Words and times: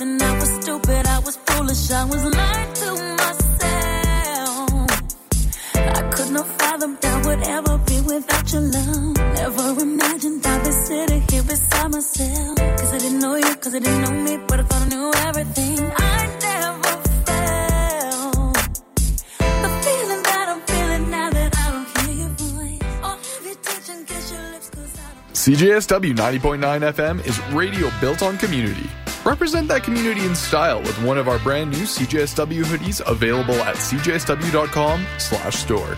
and 0.00 0.22
I 0.22 0.38
was 0.38 0.50
stupid, 0.62 1.06
I 1.06 1.18
was 1.18 1.36
foolish, 1.36 1.90
I 1.90 2.04
was 2.04 2.24
lying 2.24 2.72
to 2.80 2.90
myself. 3.20 4.70
I 5.74 6.10
could 6.14 6.30
not 6.32 6.46
fathom 6.58 6.96
that 7.00 7.26
would 7.26 7.42
ever 7.42 7.78
be 7.78 8.00
without 8.00 8.52
your 8.52 8.62
love. 8.62 9.16
Never 9.16 9.80
imagined 9.82 10.46
I'd 10.46 10.64
be 10.64 10.70
sitting 10.70 11.22
here 11.30 11.42
beside 11.42 11.90
myself. 11.92 12.56
Cause 12.78 12.92
I 12.94 12.98
didn't 12.98 13.18
know 13.18 13.34
you, 13.34 13.54
cause 13.56 13.74
I 13.74 13.78
didn't 13.80 14.02
know 14.02 14.12
me, 14.12 14.38
but 14.48 14.60
I 14.60 14.62
thought 14.62 14.82
I 14.82 14.88
knew 14.88 15.12
everything. 15.28 15.92
I 15.96 16.26
never 16.48 16.96
felt 17.28 18.54
the 19.64 19.70
feeling 19.84 20.22
that 20.22 20.46
I'm 20.52 20.60
feeling 20.72 21.10
now 21.10 21.30
that 21.30 21.50
I 21.58 21.70
don't 21.72 21.88
hear 21.98 22.14
your 22.22 22.32
voice. 22.40 22.80
Or 23.04 23.16
have 23.16 23.62
touch 23.62 23.88
your 23.88 24.02
don't. 24.04 24.60
CJSW 25.34 26.14
90.9 26.16 26.92
FM 26.92 27.26
is 27.26 27.38
radio 27.52 27.90
built 28.00 28.22
on 28.22 28.38
community. 28.38 28.88
Represent 29.24 29.68
that 29.68 29.82
community 29.82 30.24
in 30.24 30.34
style 30.34 30.80
with 30.80 30.96
one 31.02 31.18
of 31.18 31.28
our 31.28 31.38
brand 31.40 31.70
new 31.70 31.84
CJSW 31.84 32.64
hoodies 32.64 33.02
available 33.06 33.56
at 33.56 33.76
cjsw.com 33.76 35.06
slash 35.18 35.56
store. 35.56 35.96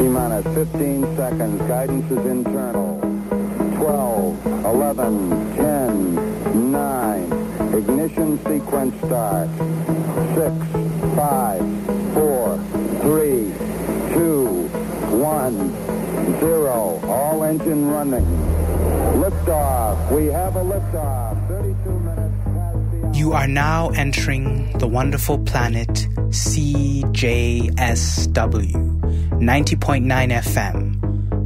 T 0.00 0.08
minus 0.08 0.44
15 0.54 1.16
seconds. 1.16 1.62
Guidance 1.68 2.10
is 2.10 2.26
internal. 2.26 2.98
12, 3.76 4.46
11, 4.64 5.54
10, 5.56 6.72
9. 6.72 7.32
Ignition 7.74 8.38
sequence 8.44 8.96
start. 9.04 9.48
Liftoff. 18.08 20.10
We 20.10 20.26
have 20.26 20.56
a 20.56 20.60
liftoff. 20.60 21.48
32 21.48 21.90
minutes 22.00 22.34
past 22.44 22.90
the. 22.90 23.10
You 23.18 23.32
are 23.34 23.46
now 23.46 23.90
entering 23.90 24.72
the 24.78 24.86
wonderful 24.86 25.38
planet 25.38 25.88
CJSW 25.88 27.70
90.9 29.40 30.32
FM, 30.32 31.00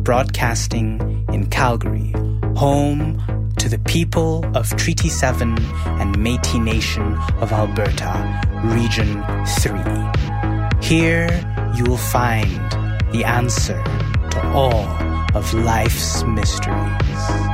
broadcasting 0.05 1.01
in 1.33 1.47
Calgary, 1.51 2.13
home 2.57 3.21
to 3.59 3.69
the 3.69 3.79
people 3.81 4.45
of 4.57 4.69
Treaty 4.77 5.09
7 5.09 5.59
and 5.59 6.17
Métis 6.17 6.63
Nation 6.63 7.17
of 7.41 7.53
Alberta, 7.53 8.41
Region 8.65 9.25
3. 9.59 9.81
Here 10.81 11.29
you 11.75 11.83
will 11.85 11.97
find 11.97 12.71
the 13.13 13.25
answer 13.25 13.83
to 14.31 14.43
all 14.53 14.87
of 15.35 15.53
life's 15.55 16.23
mysteries. 16.25 17.54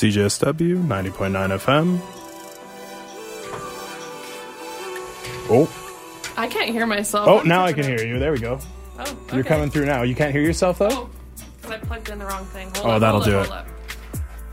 CJSW 0.00 0.86
90.9 0.86 1.58
FM. 1.58 1.98
Oh, 5.48 5.72
I 6.36 6.48
can't 6.48 6.70
hear 6.70 6.86
myself. 6.86 7.28
oh, 7.28 7.38
I'm 7.40 7.48
now 7.48 7.64
I 7.64 7.72
can 7.72 7.84
hear 7.84 8.04
you. 8.04 8.18
There 8.18 8.32
we 8.32 8.38
go. 8.38 8.58
Oh, 8.98 9.18
You're 9.32 9.44
coming 9.44 9.70
through 9.70 9.86
now. 9.86 10.02
You 10.02 10.14
can't 10.14 10.32
hear 10.32 10.42
yourself 10.42 10.78
though? 10.78 10.88
Oh, 10.90 11.10
'cause 11.62 11.70
I 11.70 11.78
plugged 11.78 12.08
in 12.10 12.18
the 12.18 12.26
wrong 12.26 12.44
thing. 12.46 12.70
Hold 12.74 12.86
Oh, 12.86 12.90
up, 12.90 13.00
that'll 13.00 13.20
do 13.20 13.38
up, 13.38 13.46
it. 13.46 13.52
up. 13.52 13.66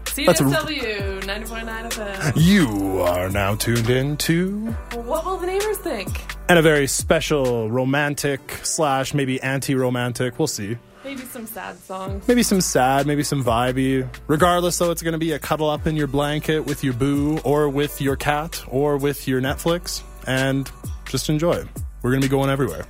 CJSW 0.06 1.22
90.9 1.26 1.90
FM. 1.90 2.34
You 2.36 3.02
are 3.02 3.30
now 3.30 3.56
tuned 3.56 3.90
in 3.90 4.16
to 4.18 4.68
what 4.94 5.26
will 5.26 5.38
the 5.38 5.48
neighbors 5.48 5.78
think? 5.78 6.08
and 6.48 6.60
a 6.60 6.62
very 6.62 6.88
special 6.88 7.70
romantic 7.72 8.40
slash 8.64 9.14
maybe 9.14 9.42
anti-romantic. 9.42 10.38
We'll 10.38 10.48
see. 10.48 10.78
Maybe 11.14 11.28
some 11.28 11.46
sad 11.46 11.78
songs. 11.78 12.28
Maybe 12.28 12.42
some 12.42 12.60
sad, 12.60 13.06
maybe 13.06 13.22
some 13.22 13.44
vibey. 13.44 14.10
Regardless, 14.26 14.80
though, 14.80 14.90
it's 14.90 15.04
going 15.04 15.12
to 15.12 15.20
be 15.20 15.34
a 15.34 15.38
cuddle 15.38 15.70
up 15.70 15.86
in 15.86 15.96
your 15.96 16.08
blanket 16.08 16.62
with 16.62 16.84
your 16.84 16.94
boo, 16.94 17.38
or 17.44 17.70
with 17.70 18.02
your 18.02 18.16
cat, 18.16 18.64
or 18.68 18.98
with 18.98 19.28
your 19.28 19.40
Netflix, 19.40 20.02
and 20.26 20.72
just 21.06 21.30
enjoy. 21.30 21.66
We're 22.02 22.10
going 22.10 22.22
to 22.24 22.28
be 22.28 22.32
going 22.32 22.50
everywhere. 22.50 22.88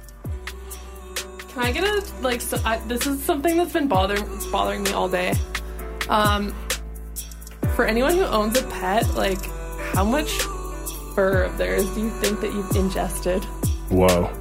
Can 1.50 1.64
I 1.64 1.74
get 1.74 1.84
a 1.84 2.02
like? 2.22 2.40
So, 2.40 2.58
I, 2.64 2.78
this 2.88 3.06
is 3.06 3.22
something 3.22 3.58
that's 3.58 3.74
been 3.74 3.90
bothering 3.90 4.24
bothering 4.54 4.84
me 4.84 4.94
all 4.94 5.10
day. 5.10 5.34
Um, 6.08 6.56
for 7.76 7.84
anyone 7.84 8.14
who 8.14 8.24
owns 8.24 8.58
a 8.58 8.66
pet, 8.68 9.06
like, 9.16 9.44
how 9.94 10.06
much 10.06 10.32
fur 11.14 11.44
of 11.44 11.58
theirs 11.58 11.94
do 11.94 12.00
you 12.00 12.10
think 12.22 12.40
that 12.40 12.54
you've 12.54 12.74
ingested? 12.74 13.44
Whoa. 13.90 14.32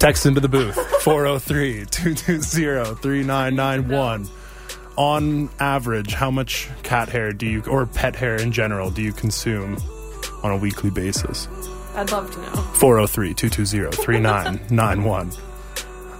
Text 0.00 0.24
into 0.26 0.40
the 0.40 0.48
booth 0.48 0.74
403 1.02 1.84
220 1.86 2.94
3991. 3.02 4.28
On 4.96 5.48
average, 5.60 6.14
how 6.14 6.30
much 6.30 6.68
cat 6.82 7.08
hair 7.08 7.32
do 7.32 7.46
you, 7.46 7.62
or 7.68 7.86
pet 7.86 8.16
hair 8.16 8.36
in 8.36 8.50
general, 8.50 8.90
do 8.90 9.02
you 9.02 9.12
consume 9.12 9.76
on 10.42 10.50
a 10.52 10.56
weekly 10.56 10.90
basis? 10.90 11.46
I'd 11.94 12.10
love 12.10 12.30
to 12.32 12.40
know. 12.40 12.52
403 12.74 13.34
220 13.34 13.96
3991. 14.02 15.30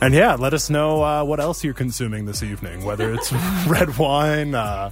And 0.02 0.14
yeah, 0.14 0.34
let 0.34 0.54
us 0.54 0.70
know 0.70 1.02
uh, 1.02 1.24
what 1.24 1.40
else 1.40 1.64
you're 1.64 1.74
consuming 1.74 2.24
this 2.26 2.42
evening, 2.42 2.84
whether 2.84 3.12
it's 3.12 3.32
red 3.66 3.96
wine, 3.98 4.54
uh, 4.54 4.90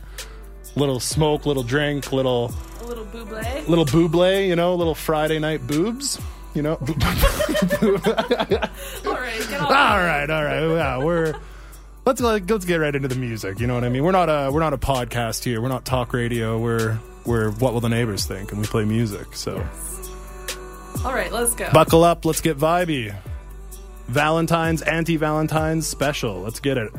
little 0.77 1.01
smoke, 1.01 1.47
little 1.47 1.63
drink, 1.63 2.11
little 2.13 2.53
A 2.81 2.85
little 2.85 3.05
buble. 3.07 3.69
little 3.69 3.87
buble, 3.87 4.47
you 4.49 4.57
know, 4.57 4.75
little 4.75 4.95
Friday 4.95 5.39
night 5.39 5.67
boobs, 5.67 6.19
you 6.59 6.63
know. 6.63 6.73
all 6.75 6.87
right, 9.15 9.63
all 9.63 10.03
right, 10.03 10.29
all 10.29 10.43
right. 10.43 10.75
yeah, 10.75 10.99
we're 10.99 11.35
let's 12.05 12.21
let's 12.21 12.65
get 12.65 12.79
right 12.79 12.97
into 12.97 13.07
the 13.07 13.15
music. 13.15 13.61
You 13.61 13.69
know 13.69 13.75
what 13.75 13.85
I 13.85 13.89
mean? 13.89 14.03
We're 14.03 14.11
not 14.11 14.29
a 14.29 14.51
we're 14.51 14.59
not 14.59 14.73
a 14.73 14.79
podcast 14.79 15.45
here. 15.45 15.63
We're 15.63 15.69
not 15.69 15.85
talk 15.85 16.13
radio. 16.13 16.59
We're 16.59 16.99
we're 17.25 17.53
what 17.53 17.75
will 17.75 17.81
the 17.81 17.89
neighbors 17.89 18.27
think, 18.27 18.51
and 18.51 18.61
we 18.61 18.67
play 18.67 18.85
music. 18.85 19.37
So 19.37 19.65
All 21.05 21.15
right, 21.15 21.31
let's 21.31 21.55
go. 21.55 21.71
buckle 21.73 22.03
up. 22.03 22.25
Let's 22.25 22.41
get 22.41 22.59
vibey. 22.59 23.15
Valentine's 24.09 24.83
anti 24.83 25.17
Valentine's 25.17 25.87
special. 25.87 26.41
Let's 26.41 26.59
get 26.59 26.77
it. 26.77 26.93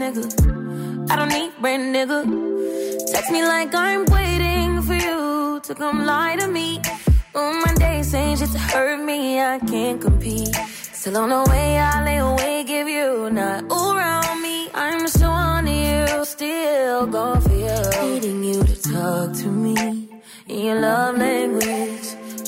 Nigga. 0.00 0.24
I 1.10 1.16
don't 1.16 1.28
need 1.28 1.52
brand 1.60 1.94
nigga. 1.94 2.20
Text 3.12 3.30
me 3.30 3.42
like 3.44 3.74
I'm 3.74 4.04
waiting 4.06 4.82
for 4.82 4.94
you 4.94 5.60
to 5.66 5.74
come 5.74 6.06
lie 6.06 6.36
to 6.36 6.48
me. 6.48 6.80
On 7.34 7.52
my 7.64 7.74
days 7.74 8.10
saying 8.10 8.36
shit 8.38 8.50
to 8.50 8.58
hurt 8.58 9.00
me, 9.04 9.40
I 9.40 9.58
can't 9.58 10.00
compete. 10.00 10.56
Still 11.00 11.18
on 11.18 11.28
the 11.28 11.42
way, 11.50 11.78
I 11.78 12.04
lay 12.04 12.18
awake 12.18 12.70
if 12.70 12.88
you 12.88 13.30
not 13.30 13.64
around 13.70 14.42
me. 14.42 14.70
I'm 14.74 15.06
so 15.08 15.26
on 15.26 15.66
you, 15.66 16.24
still 16.24 17.06
going 17.06 17.40
for 17.46 17.58
you. 17.66 17.80
Needing 18.02 18.44
you 18.44 18.58
to 18.70 18.76
talk 18.92 19.28
to 19.40 19.48
me 19.64 19.76
in 20.48 20.58
your 20.66 20.80
love 20.80 21.18
language. 21.18 22.06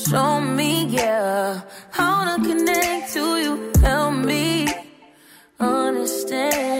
Show 0.08 0.40
me, 0.40 0.86
yeah, 0.86 1.60
how 1.90 2.14
to 2.28 2.42
connect 2.48 3.12
to 3.14 3.24
you. 3.44 3.72
Help 3.82 4.14
me 4.24 4.68
understand 5.60 6.71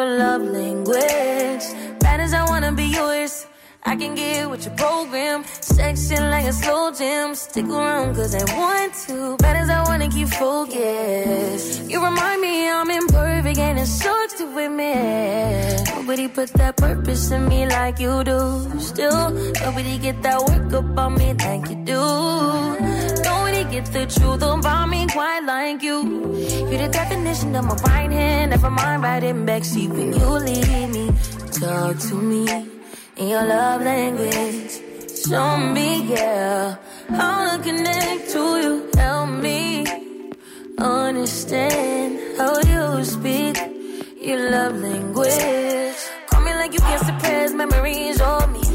your 0.00 0.18
love 0.18 0.42
language. 0.42 1.64
Bad 2.00 2.20
as 2.20 2.32
I 2.32 2.44
wanna 2.50 2.72
be 2.72 2.84
yours. 2.84 3.46
I 3.84 3.96
can 3.96 4.14
get 4.14 4.48
with 4.50 4.64
your 4.66 4.76
program. 4.76 5.44
Section 5.60 6.30
like 6.30 6.46
a 6.46 6.52
slow 6.52 6.90
jam. 6.92 7.34
Stick 7.34 7.66
around 7.66 8.14
cause 8.14 8.34
I 8.34 8.44
want 8.58 8.92
to. 9.06 9.36
Bad 9.38 9.56
as 9.62 9.68
I 9.68 9.80
wanna 9.88 10.08
keep 10.08 10.28
focused. 10.28 11.90
You 11.90 11.98
remind 12.08 12.40
me 12.40 12.54
I'm 12.68 12.90
imperfect 12.90 13.58
and 13.58 13.78
it 13.78 13.86
sucks 13.86 14.34
to 14.38 14.44
admit. 14.64 15.88
Nobody 15.96 16.28
put 16.28 16.50
that 16.60 16.76
purpose 16.76 17.30
in 17.30 17.48
me 17.48 17.66
like 17.66 17.98
you 17.98 18.24
do. 18.24 18.40
Still, 18.78 19.30
nobody 19.64 19.98
get 19.98 20.22
that 20.22 20.38
work 20.48 20.72
up 20.72 20.98
on 20.98 21.14
me 21.18 21.28
like 21.44 21.68
you 21.70 21.78
do. 21.92 23.29
Get 23.70 23.86
the 23.86 24.04
truth 24.06 24.42
about 24.42 24.88
me 24.88 25.06
quite 25.06 25.44
like 25.44 25.80
you. 25.80 26.02
You're 26.68 26.82
the 26.82 26.88
definition 26.90 27.54
of 27.54 27.66
my 27.66 27.76
right 27.86 28.10
hand. 28.10 28.50
Never 28.50 28.68
mind 28.68 29.02
riding 29.04 29.46
backseat 29.46 29.90
when 29.90 30.12
you 30.12 30.26
leave 30.26 30.90
me. 30.90 31.12
Talk 31.52 31.96
to 32.08 32.14
me 32.16 32.48
in 33.16 33.28
your 33.28 33.44
love 33.46 33.82
language. 33.82 34.72
Show 35.24 35.56
me, 35.58 36.02
yeah, 36.02 36.76
how 37.10 37.56
to 37.56 37.62
connect 37.62 38.30
to 38.32 38.42
you. 38.62 38.90
Help 38.96 39.30
me 39.38 39.86
understand 40.76 42.38
how 42.38 42.58
you 42.72 43.04
speak 43.04 43.56
your 44.20 44.50
love 44.50 44.74
language. 44.82 45.96
Call 46.26 46.40
me 46.42 46.54
like 46.54 46.72
you 46.72 46.80
can't 46.80 47.06
suppress 47.06 47.52
memories 47.52 48.20
of 48.20 48.50
me. 48.50 48.69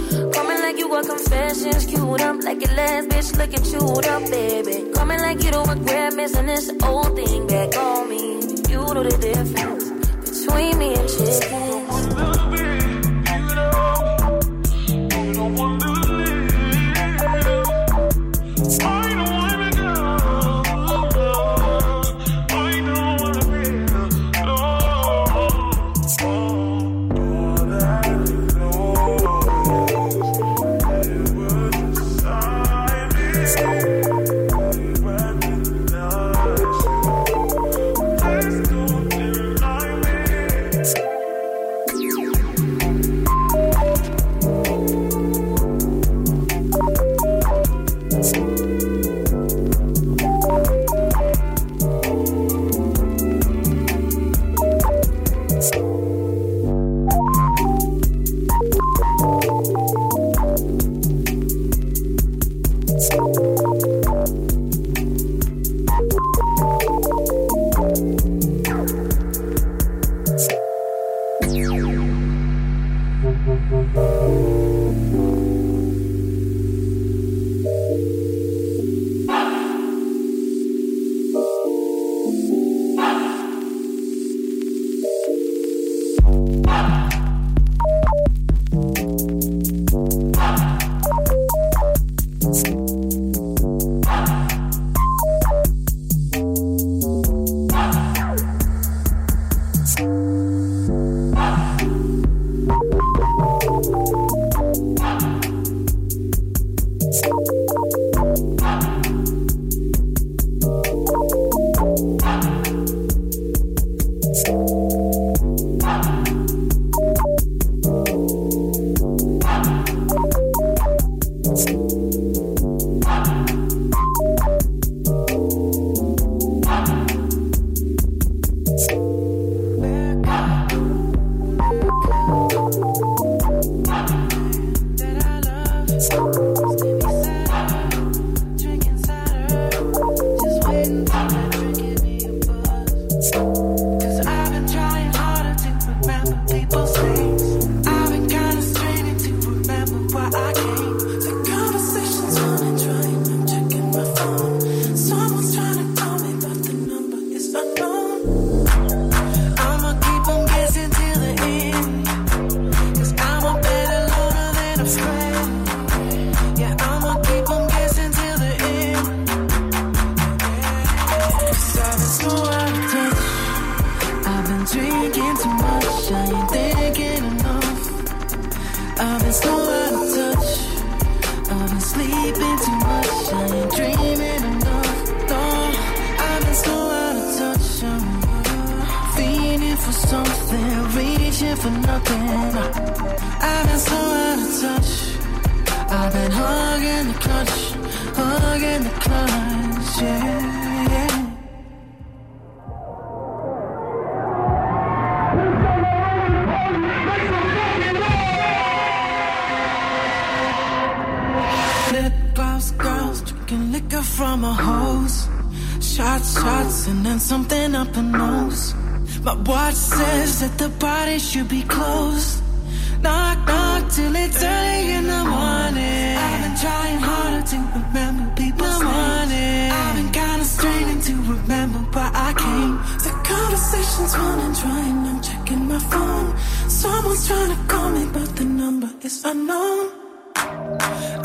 Like 0.65 0.79
you 0.79 0.89
got 0.89 1.05
confessions 1.05 1.86
queued 1.86 2.22
up, 2.22 2.43
like 2.43 2.60
your 2.60 2.74
last 2.74 3.07
bitch 3.10 3.38
looking 3.38 3.63
chewed 3.63 4.07
up, 4.07 4.24
baby. 4.31 4.91
Coming 4.95 5.19
like 5.19 5.43
you 5.43 5.51
don't 5.51 5.69
regret 5.69 6.15
missing 6.15 6.48
this 6.48 6.72
old 6.81 7.15
thing 7.15 7.45
back 7.45 7.77
on 7.77 8.10
me. 8.10 8.39
You 8.67 8.81
know 8.81 9.03
the 9.03 9.15
difference 9.22 10.43
between 10.43 10.79
me 10.79 10.95
and 10.95 11.07
chickens. 11.07 12.75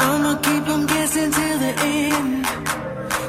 I'ma 0.06 0.32
keep 0.47 0.68
on 0.75 0.87
guessing 0.87 1.30
till 1.32 1.59
the 1.64 1.73
end. 1.82 2.44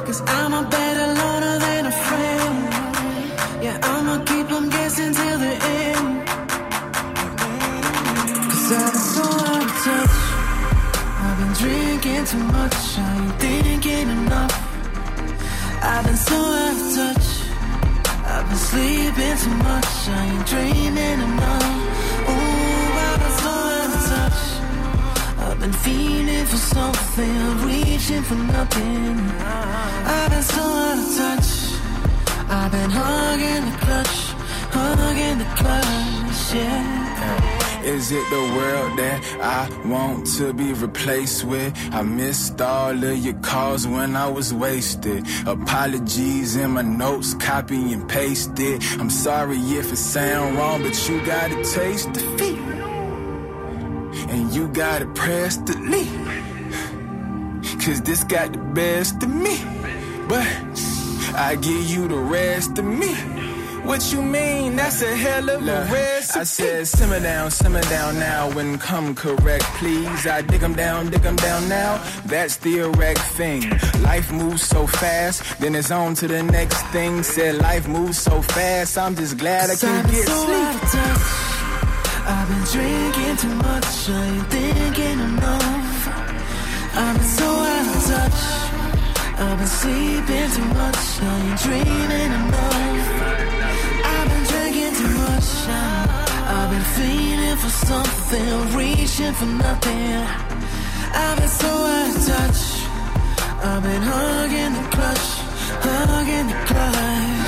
Cause 0.06 0.20
I'm 0.26 0.52
a 0.54 0.62
better 0.68 1.08
loner 1.20 1.56
than 1.64 1.86
a 1.86 1.94
friend. 2.04 2.58
Yeah, 3.64 3.78
I'ma 3.82 4.24
keep 4.24 4.50
on 4.52 4.68
guessing 4.68 5.12
till 5.14 5.38
the 5.46 5.54
end. 5.80 6.26
Cause 8.50 8.72
I've 8.80 8.92
been 8.92 9.06
so 9.16 9.26
out 9.52 9.64
of 9.70 9.76
touch. 9.86 10.16
I've 11.24 11.36
been 11.40 11.52
drinking 11.62 12.24
too 12.32 12.44
much. 12.58 12.78
I 12.98 13.10
ain't 13.22 13.36
thinking 13.44 14.08
enough. 14.18 14.54
I've 15.82 16.04
been 16.06 16.16
so 16.16 16.38
out 16.64 16.76
of 16.82 16.88
touch. 16.98 17.26
I've 18.32 18.46
been 18.48 18.62
sleeping 18.70 19.36
too 19.44 19.56
much. 19.68 19.92
I 20.08 20.20
ain't 20.32 20.46
dreaming 20.46 21.20
enough. 21.28 21.71
Been 25.62 25.72
feeling 25.72 26.44
for 26.44 26.56
something, 26.56 27.58
reaching 27.64 28.22
for 28.22 28.34
nothing. 28.34 29.16
I've 29.38 30.30
been 30.30 30.42
so 30.42 30.60
out 30.60 30.98
of 30.98 31.16
touch. 31.16 31.50
I've 32.50 32.72
been 32.72 32.90
hugging 32.90 33.70
the 33.70 33.76
clutch, 33.84 34.16
hugging 34.74 35.38
the 35.38 35.44
clutch, 35.54 36.54
yeah. 36.54 37.84
Is 37.84 38.10
it 38.10 38.24
the 38.30 38.42
world 38.56 38.98
that 38.98 39.20
I 39.40 39.88
want 39.88 40.26
to 40.38 40.52
be 40.52 40.72
replaced 40.72 41.44
with? 41.44 41.72
I 41.92 42.02
missed 42.02 42.60
all 42.60 42.90
of 42.90 43.18
your 43.18 43.34
calls 43.34 43.86
when 43.86 44.16
I 44.16 44.28
was 44.28 44.52
wasted. 44.52 45.24
Apologies 45.46 46.56
in 46.56 46.72
my 46.72 46.82
notes, 46.82 47.34
copy 47.34 47.92
and 47.92 48.08
paste 48.08 48.58
it. 48.58 48.82
I'm 48.98 49.10
sorry 49.10 49.58
if 49.58 49.92
it 49.92 49.96
sound 49.96 50.56
wrong, 50.56 50.82
but 50.82 51.08
you 51.08 51.24
gotta 51.24 51.62
taste 51.64 52.12
the 52.14 52.20
defeat. 52.20 52.71
And 54.32 54.54
you 54.54 54.68
gotta 54.68 55.06
press 55.06 55.58
delete. 55.58 56.08
Cause 57.84 58.00
this 58.00 58.24
got 58.24 58.52
the 58.52 58.58
best 58.58 59.22
of 59.22 59.28
me. 59.28 59.56
But 60.28 60.46
I 61.34 61.56
give 61.60 61.84
you 61.90 62.08
the 62.08 62.16
rest 62.18 62.78
of 62.78 62.84
me. 62.84 63.14
What 63.82 64.12
you 64.12 64.22
mean? 64.22 64.76
That's 64.76 65.02
a 65.02 65.16
hell 65.16 65.50
of 65.50 65.66
a 65.66 65.88
recipe. 65.92 66.40
I 66.40 66.44
said, 66.44 66.86
simmer 66.86 67.20
down, 67.20 67.50
simmer 67.50 67.82
down 67.82 68.18
now 68.18 68.48
and 68.56 68.80
come 68.80 69.14
correct, 69.14 69.64
please. 69.80 70.26
I 70.26 70.40
dig 70.40 70.62
'em 70.62 70.74
down, 70.74 71.10
dig 71.10 71.24
'em 71.26 71.36
down 71.36 71.68
now. 71.68 72.00
That's 72.24 72.56
the 72.58 72.78
erect 72.86 73.24
thing. 73.36 73.62
Life 74.02 74.30
moves 74.32 74.62
so 74.62 74.86
fast, 74.86 75.42
then 75.60 75.74
it's 75.74 75.90
on 75.90 76.14
to 76.20 76.28
the 76.28 76.42
next 76.42 76.80
thing. 76.94 77.22
Said 77.24 77.56
life 77.56 77.88
moves 77.88 78.18
so 78.18 78.40
fast, 78.40 78.96
I'm 78.96 79.14
just 79.16 79.36
glad 79.36 79.68
I 79.70 79.76
can 79.76 80.04
get 80.10 80.28
sleep. 80.28 81.51
I've 82.34 82.48
been 82.48 82.64
drinking 82.74 83.36
too 83.42 83.54
much, 83.68 84.08
I 84.08 84.24
ain't 84.24 84.46
thinking 84.54 85.18
enough. 85.28 85.90
I've 87.02 87.16
been 87.16 87.30
so 87.38 87.48
out 87.74 87.86
of 87.96 88.02
touch. 88.10 88.40
I've 89.44 89.58
been 89.58 89.72
sleeping 89.80 90.50
too 90.56 90.68
much, 90.80 91.02
I 91.20 91.34
ain't 91.46 91.58
dreaming 91.64 92.32
enough. 92.40 93.06
I've 94.12 94.28
been 94.30 94.44
drinking 94.52 94.94
too 95.00 95.12
much, 95.24 95.48
I- 95.68 96.06
I've 96.56 96.70
been 96.72 96.88
feeling 96.98 97.56
for 97.62 97.72
something, 97.88 98.52
reaching 98.80 99.34
for 99.38 99.50
nothing. 99.64 100.26
I've 101.22 101.36
been 101.38 101.52
so 101.62 101.72
out 101.96 102.16
of 102.16 102.26
touch. 102.30 102.62
I've 103.68 103.82
been 103.82 104.02
hugging 104.12 104.72
the 104.78 104.84
clutch, 104.94 105.28
hugging 105.84 106.46
the 106.52 106.58
clutch. 106.70 107.41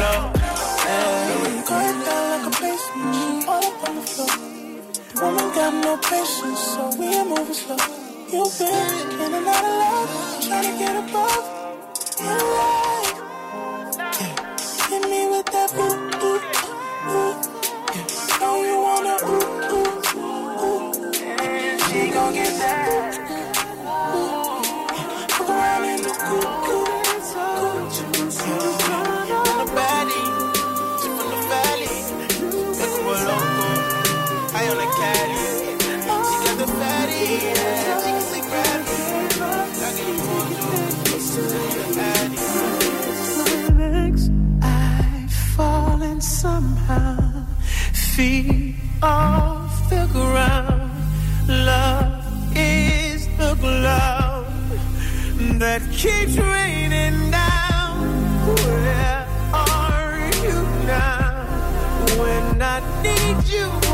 Blow. 0.00 0.32
Yeah. 0.86 1.62
Going 1.70 1.98
down 2.08 2.24
like 2.32 2.46
a 2.48 2.52
basement, 2.60 3.48
all 3.48 3.64
up 3.68 3.88
on 3.88 3.94
the 3.98 4.04
floor. 4.12 4.34
Woman 5.20 5.48
got 5.58 5.72
no 5.86 5.92
patience, 6.10 6.62
so 6.72 6.82
we 6.98 7.06
are 7.18 7.28
moving 7.32 7.58
slow. 7.62 7.80
You've 8.32 8.54
been 8.58 9.20
in 9.24 9.30
and 9.38 9.48
out 9.54 9.64
of 9.70 9.74
love, 9.82 10.10
trying 10.46 10.66
to 10.70 10.74
get 10.82 10.94
above. 11.04 11.44
You're 12.24 12.44
right. 12.56 13.14
Yeah. 14.20 14.34
Hit 14.88 15.02
me 15.12 15.20
with 15.32 15.48
that 15.54 15.70
ooh, 15.84 15.96
ooh, 16.28 16.40
ooh. 17.12 17.34
Yeah. 17.94 18.40
Know 18.40 18.54
you 18.68 18.76
wanna 18.86 19.16
ooh, 19.32 19.76
ooh, 19.76 20.64
ooh. 20.64 20.92
She 21.84 22.00
gon' 22.16 22.32
get 22.38 22.52
that. 22.62 22.78
Ooh. 22.88 24.16
ooh. 24.16 24.62
Yeah. 24.96 25.26
Fuck 25.34 25.50
around 25.50 25.84
in 25.92 26.02
the 26.02 26.14
cool. 26.24 26.59
Feet 48.20 48.74
off 49.02 49.88
the 49.88 50.06
ground. 50.12 50.92
Love 51.48 52.22
is 52.54 53.26
the 53.38 53.54
glove 53.54 54.46
that 55.58 55.80
keeps 55.90 56.36
raining 56.36 57.30
down. 57.30 57.96
Where 58.44 59.26
are 59.54 60.30
you 60.44 60.60
now? 60.84 61.46
When 62.20 62.60
I 62.60 62.82
need 63.02 63.42
you 63.48 63.89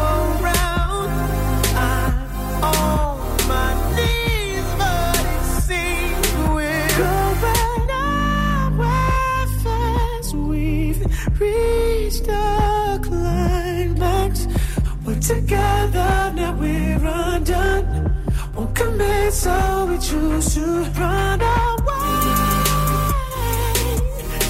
together, 15.27 16.33
now 16.37 16.55
we're 16.55 17.01
undone. 17.03 18.13
Won't 18.55 18.75
commit, 18.77 19.33
so 19.33 19.87
we 19.89 19.99
choose 19.99 20.55
to 20.55 20.65
run 21.01 21.41
away. 21.41 22.21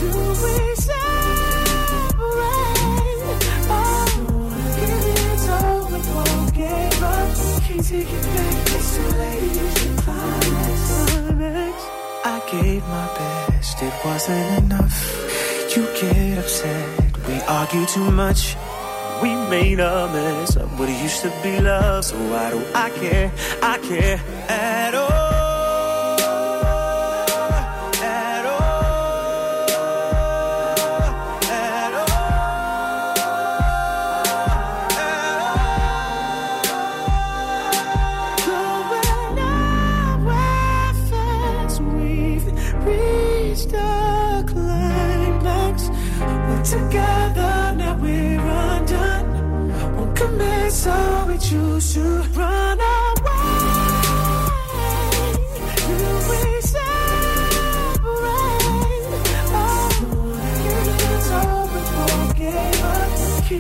Do 0.01 0.07
we 0.43 0.75
separate? 0.85 0.97
Oh, 3.73 4.05
give 4.77 5.07
it 5.17 5.39
so 5.47 5.57
we 5.91 5.99
won't 6.13 6.49
give 6.55 7.03
up. 7.03 7.29
Can't 7.65 7.85
take 7.89 8.13
it 8.13 8.25
back, 8.35 8.57
it's 8.77 8.89
too 8.97 9.09
late. 9.17 9.55
You 9.57 9.67
should 9.77 9.97
climax. 10.05 11.81
I 12.25 12.27
gave 12.51 12.83
my 12.89 13.07
best, 13.17 13.83
it 13.83 13.95
wasn't 14.05 14.65
enough. 14.65 14.97
You 15.75 15.83
get 15.99 16.39
upset, 16.39 16.87
we 17.27 17.35
argue 17.49 17.87
too 17.87 18.11
much. 18.11 18.57
Made 19.51 19.79
a 19.79 20.09
mess 20.13 20.57
of 20.57 20.79
what 20.79 20.89
used 20.89 21.23
to 21.23 21.33
be 21.43 21.61
love, 21.61 22.05
so 22.05 22.17
why 22.31 22.51
do 22.51 22.61
I 22.75 22.91
care? 22.91 23.33
I 23.63 23.79
care 23.79 24.21
at 24.49 24.95
all. 24.95 25.16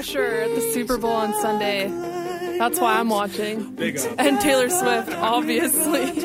Usher 0.00 0.24
at 0.24 0.54
the 0.54 0.62
Super 0.72 0.96
Bowl 0.96 1.12
on 1.12 1.34
Sunday. 1.42 1.86
That's 2.56 2.80
why 2.80 2.98
I'm 2.98 3.10
watching. 3.10 3.74
Big 3.74 3.98
up. 3.98 4.14
And 4.18 4.40
Taylor 4.40 4.70
Swift, 4.70 5.10
obviously. 5.12 6.24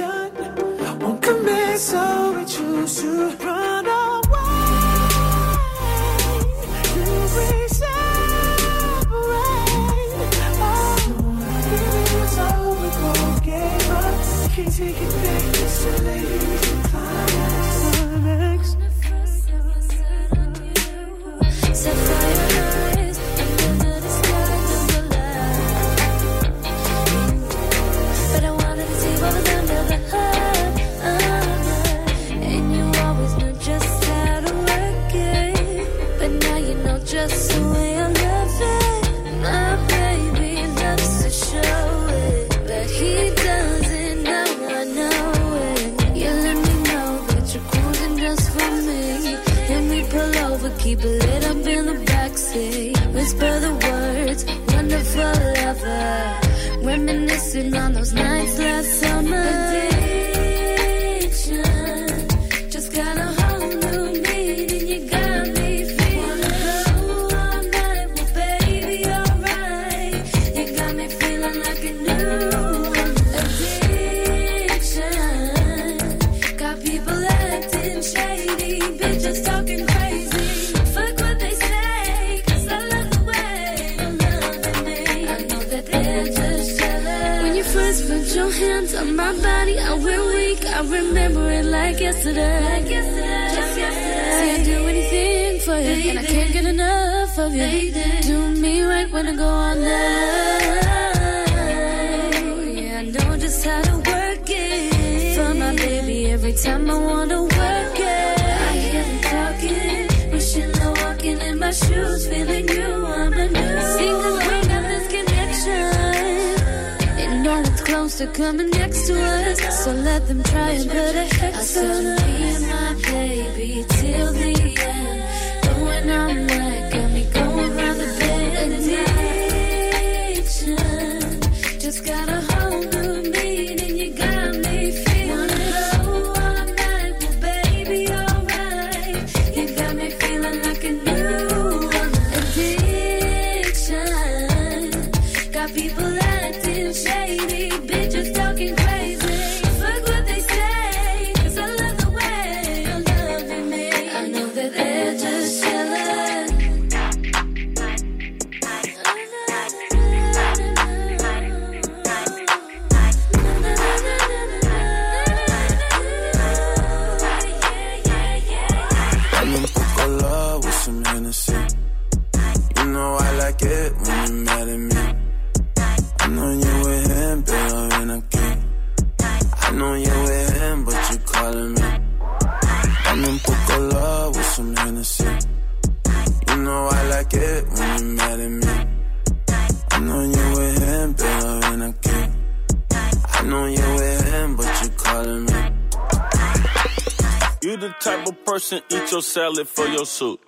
Your 199.15 199.21
salad 199.21 199.65
for 199.65 199.87
your 199.87 200.05
soup. 200.05 200.41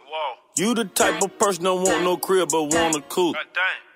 You 0.58 0.76
the 0.76 0.84
type 0.84 1.24
of 1.24 1.40
person 1.40 1.64
don't 1.64 1.84
want 1.84 2.04
no 2.04 2.18
crib 2.18 2.50
but 2.52 2.64
want 2.64 2.98
a 2.98 3.02
coupe. 3.02 3.38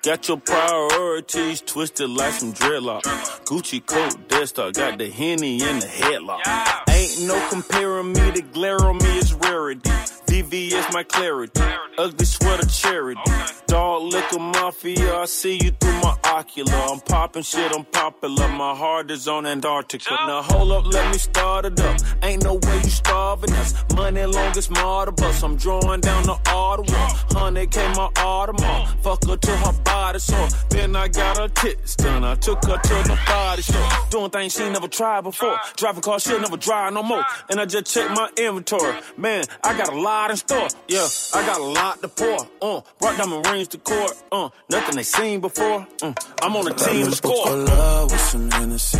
Got 0.02 0.30
your 0.30 0.38
priorities 0.38 1.60
twisted 1.60 2.10
like 2.10 2.32
some 2.32 2.54
dreadlock. 2.54 3.02
Gucci 3.44 3.86
coat, 3.86 4.16
Star, 4.48 4.72
got 4.72 4.98
the 4.98 5.10
henny 5.10 5.62
in 5.62 5.80
the 5.80 5.86
headlock. 5.86 6.42
Ain't 6.90 7.28
no 7.28 7.48
comparing 7.50 8.14
me 8.14 8.32
to 8.32 8.42
glare 8.42 8.80
on 8.80 8.98
me 8.98 9.18
is 9.20 9.34
rarity. 9.34 9.90
VVS 10.32 10.94
my 10.94 11.04
clarity. 11.04 11.62
Ugly 11.98 12.26
sweater 12.26 12.66
charity. 12.66 13.22
Dog 13.68 14.14
liquor 14.14 14.40
mafia, 14.40 15.18
I 15.18 15.26
see 15.26 15.60
you 15.62 15.72
through 15.72 16.00
my 16.02 16.18
ocular. 16.24 16.74
I'm 16.74 17.00
popping 17.02 17.44
shit, 17.44 17.72
I'm 17.76 17.86
popular. 17.86 18.48
My 18.48 18.74
heart 18.76 19.12
is 19.12 19.28
on 19.28 19.46
Antarctica. 19.46 20.16
Now 20.26 20.42
hold 20.42 20.72
up, 20.72 20.86
let 20.86 21.12
me 21.12 21.18
start 21.20 21.66
it 21.66 21.80
up. 21.80 22.00
Ain't 22.24 22.44
no 22.44 22.56
way 22.56 22.78
you 22.78 22.90
starving 22.90 23.52
us. 23.54 23.74
Money 23.96 24.26
long 24.26 24.58
as 24.58 24.68
bus. 24.68 25.44
I'm 25.44 25.56
drawing 25.56 26.02
down 26.02 26.24
the 26.24 26.38
Ottawa. 26.50 27.08
Honey 27.32 27.68
came 27.68 27.92
my 27.92 28.10
Audemars. 28.16 28.88
Fuck 29.04 29.26
her 29.28 29.38
to 29.38 29.58
her 29.58 29.74
body 29.84 30.20
sore. 30.20 30.48
Then 30.70 30.96
I 30.96 31.08
got 31.08 31.38
her 31.38 31.50
tits 31.50 31.96
done. 31.96 32.24
I 32.24 32.36
took 32.36 32.64
her 32.66 32.78
to 32.78 32.96
the 33.10 33.20
body 33.28 33.62
store. 33.62 33.90
Doing 34.10 34.31
things 34.32 34.54
she 34.54 34.70
never 34.70 34.88
tried 34.88 35.22
before. 35.22 35.58
Driving 35.76 36.02
car 36.02 36.20
shit 36.20 36.42
never 36.42 36.58
drive 36.58 36.94
no 36.94 37.04
more. 37.04 37.24
And 37.50 37.60
I 37.60 37.66
just 37.66 37.94
checked 37.94 38.12
my 38.12 38.30
inventory. 38.38 38.96
Man, 39.18 39.44
I 39.64 39.78
got 39.78 39.90
a 39.90 39.96
lot 39.96 40.32
in 40.32 40.38
store. 40.38 40.68
Yeah, 40.88 41.08
I 41.34 41.46
got 41.46 41.60
a 41.60 41.64
lot 41.64 42.02
to 42.02 42.08
pour. 42.08 42.40
Uh, 42.62 42.82
brought 43.00 43.18
diamond 43.18 43.46
rings 43.48 43.68
to 43.70 43.78
court. 43.78 44.12
Uh, 44.32 44.50
nothing 44.70 44.96
they 44.96 45.04
seen 45.04 45.40
before. 45.42 45.86
Uh, 46.02 46.14
I'm 46.42 46.56
on 46.56 46.66
the 46.66 46.74
team 46.74 47.06
to 47.06 47.16
For 47.22 47.56
love 47.56 48.12
with 48.12 48.22
some 48.22 48.50
Hennessy. 48.52 49.00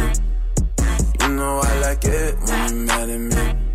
You 1.22 1.28
know 1.30 1.62
I 1.64 1.80
like 1.80 2.04
it 2.04 2.36
when 2.40 2.70
you're 2.70 2.86
mad 2.86 3.10
at 3.10 3.20
me. 3.20 3.72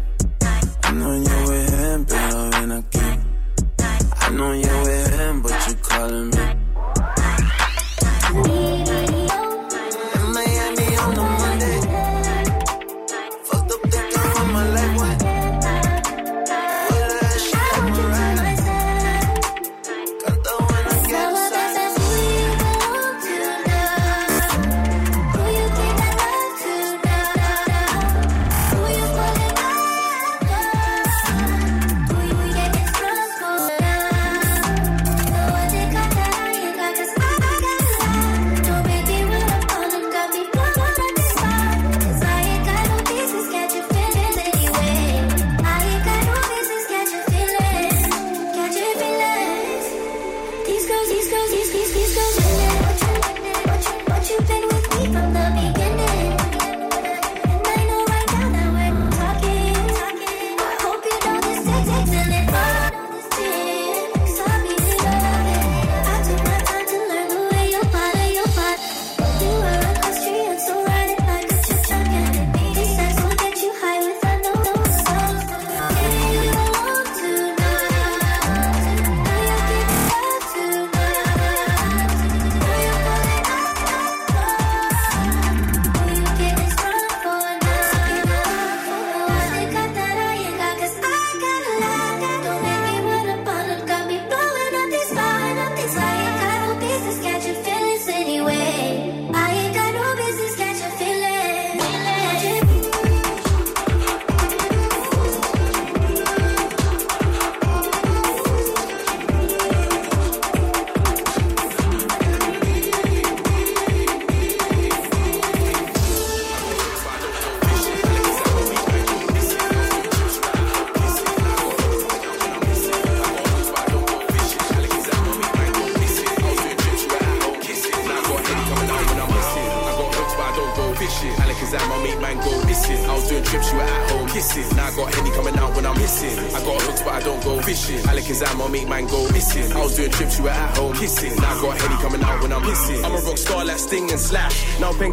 I 0.84 0.92
know 0.92 1.14
you 1.14 1.48
with 1.48 1.78
him, 1.78 2.04
pero 2.04 2.50
ven 2.50 2.70
aquí. 2.82 3.22
I 4.20 4.30
know 4.30 4.52
you 4.52 4.78
with 4.84 5.18
him, 5.18 5.42
but 5.42 5.68
you 5.68 5.74
calling 5.74 6.30
me. 6.30 6.66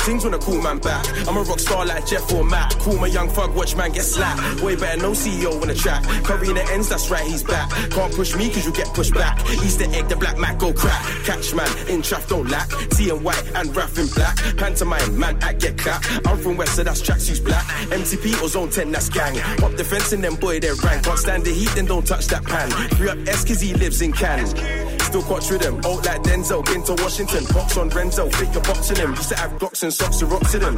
Things 0.04 0.24
when 0.24 0.34
I 0.34 0.38
call 0.38 0.62
man 0.62 0.80
back. 0.80 1.06
I'm 1.28 1.38
a 1.38 1.42
rock 1.44 1.60
star 1.60 1.86
like 1.86 2.06
Jeff 2.06 2.32
or 2.34 2.44
Matt. 2.44 2.76
Cool 2.80 2.98
my 2.98 3.08
young 3.08 3.30
thug, 3.30 3.56
watch 3.56 3.76
man 3.76 3.92
get 3.92 4.04
slapped. 4.04 4.62
Way 4.62 4.76
better 4.76 5.02
no 5.02 5.12
CEO 5.12 5.62
on 5.62 5.68
the 5.68 5.76
track. 5.76 6.04
Curry 6.24 6.50
in 6.50 6.56
the 6.56 6.63
ends, 6.72 6.89
that's 6.89 7.10
right, 7.10 7.26
he's 7.26 7.44
back. 7.44 7.70
Can't 7.89 8.13
push 8.13 8.36
me 8.36 8.50
cause 8.50 8.66
you 8.66 8.74
get 8.74 8.88
pushed 8.94 9.13
back. 9.13 9.39
Easter 9.66 9.86
egg, 9.96 10.08
the 10.10 10.16
black 10.16 10.38
Mac 10.38 10.60
go 10.60 10.74
crack. 10.74 11.02
Catch 11.24 11.54
man, 11.54 11.70
in 11.88 12.02
trap 12.02 12.26
don't 12.28 12.48
lack. 12.50 12.70
T 12.92 13.10
and 13.10 13.24
white 13.24 13.44
and 13.56 13.76
Raff 13.76 13.98
in 13.98 14.08
black. 14.08 14.36
Pantomime, 14.58 15.18
man, 15.18 15.42
I 15.42 15.54
get 15.54 15.78
clap. 15.78 16.04
I'm 16.26 16.38
from 16.38 16.58
West, 16.58 16.76
so 16.76 16.84
that's 16.84 17.02
tracksuits 17.02 17.44
black. 17.44 17.66
MTP 17.89 18.42
or 18.42 18.48
Zone 18.50 18.70
10, 18.70 18.92
that's 18.92 19.10
gang. 19.10 19.39
Up 19.63 19.76
the 19.78 19.84
fence 19.84 20.12
and 20.12 20.24
then 20.24 20.36
boy, 20.36 20.60
they're 20.60 20.76
rank. 20.76 21.06
Can't 21.06 21.20
stand 21.20 21.46
the 21.46 21.54
heat, 21.54 21.70
then 21.76 21.86
don't 21.86 22.06
touch 22.06 22.28
that 22.28 22.44
pan. 22.44 22.70
Free 22.98 23.10
up 23.10 23.18
S 23.28 23.46
cause 23.46 23.62
he 23.62 23.74
lives 23.74 24.02
in 24.02 24.12
Cannes. 24.12 24.83
Still 25.13 25.21
quite 25.21 25.47
rhythm, 25.52 25.80
old 25.86 26.04
like 26.08 26.23
Denzel, 26.23 26.65
been 26.65 26.82
to 26.86 26.93
Washington, 27.04 27.45
Box 27.54 27.78
on 27.78 27.89
Renzo, 27.89 28.28
fit 28.32 28.52
your 28.52 28.63
boxing 28.63 28.95
him. 28.97 29.12
Used 29.12 29.30
to 29.30 29.36
have 29.36 29.52
Glocks 29.60 29.84
and 29.84 29.93
socks 29.93 30.17
to 30.17 30.26
rocks 30.26 30.54
to 30.54 30.58
them. 30.58 30.73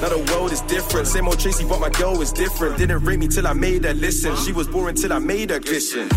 Now 0.00 0.10
the 0.10 0.24
world 0.30 0.52
is 0.52 0.60
different, 0.60 1.08
same 1.08 1.26
old 1.26 1.40
Tracy, 1.40 1.64
but 1.64 1.80
my 1.80 1.90
girl 1.90 2.22
is 2.22 2.30
different. 2.32 2.78
Didn't 2.78 3.04
rate 3.04 3.18
me 3.18 3.26
till 3.26 3.48
I 3.48 3.52
made 3.52 3.82
her 3.82 3.92
listen. 3.92 4.36
She 4.36 4.52
was 4.52 4.68
boring 4.68 4.94
till 4.94 5.12
I 5.12 5.18
made 5.18 5.50
her 5.50 5.58
glisten. 5.58 6.08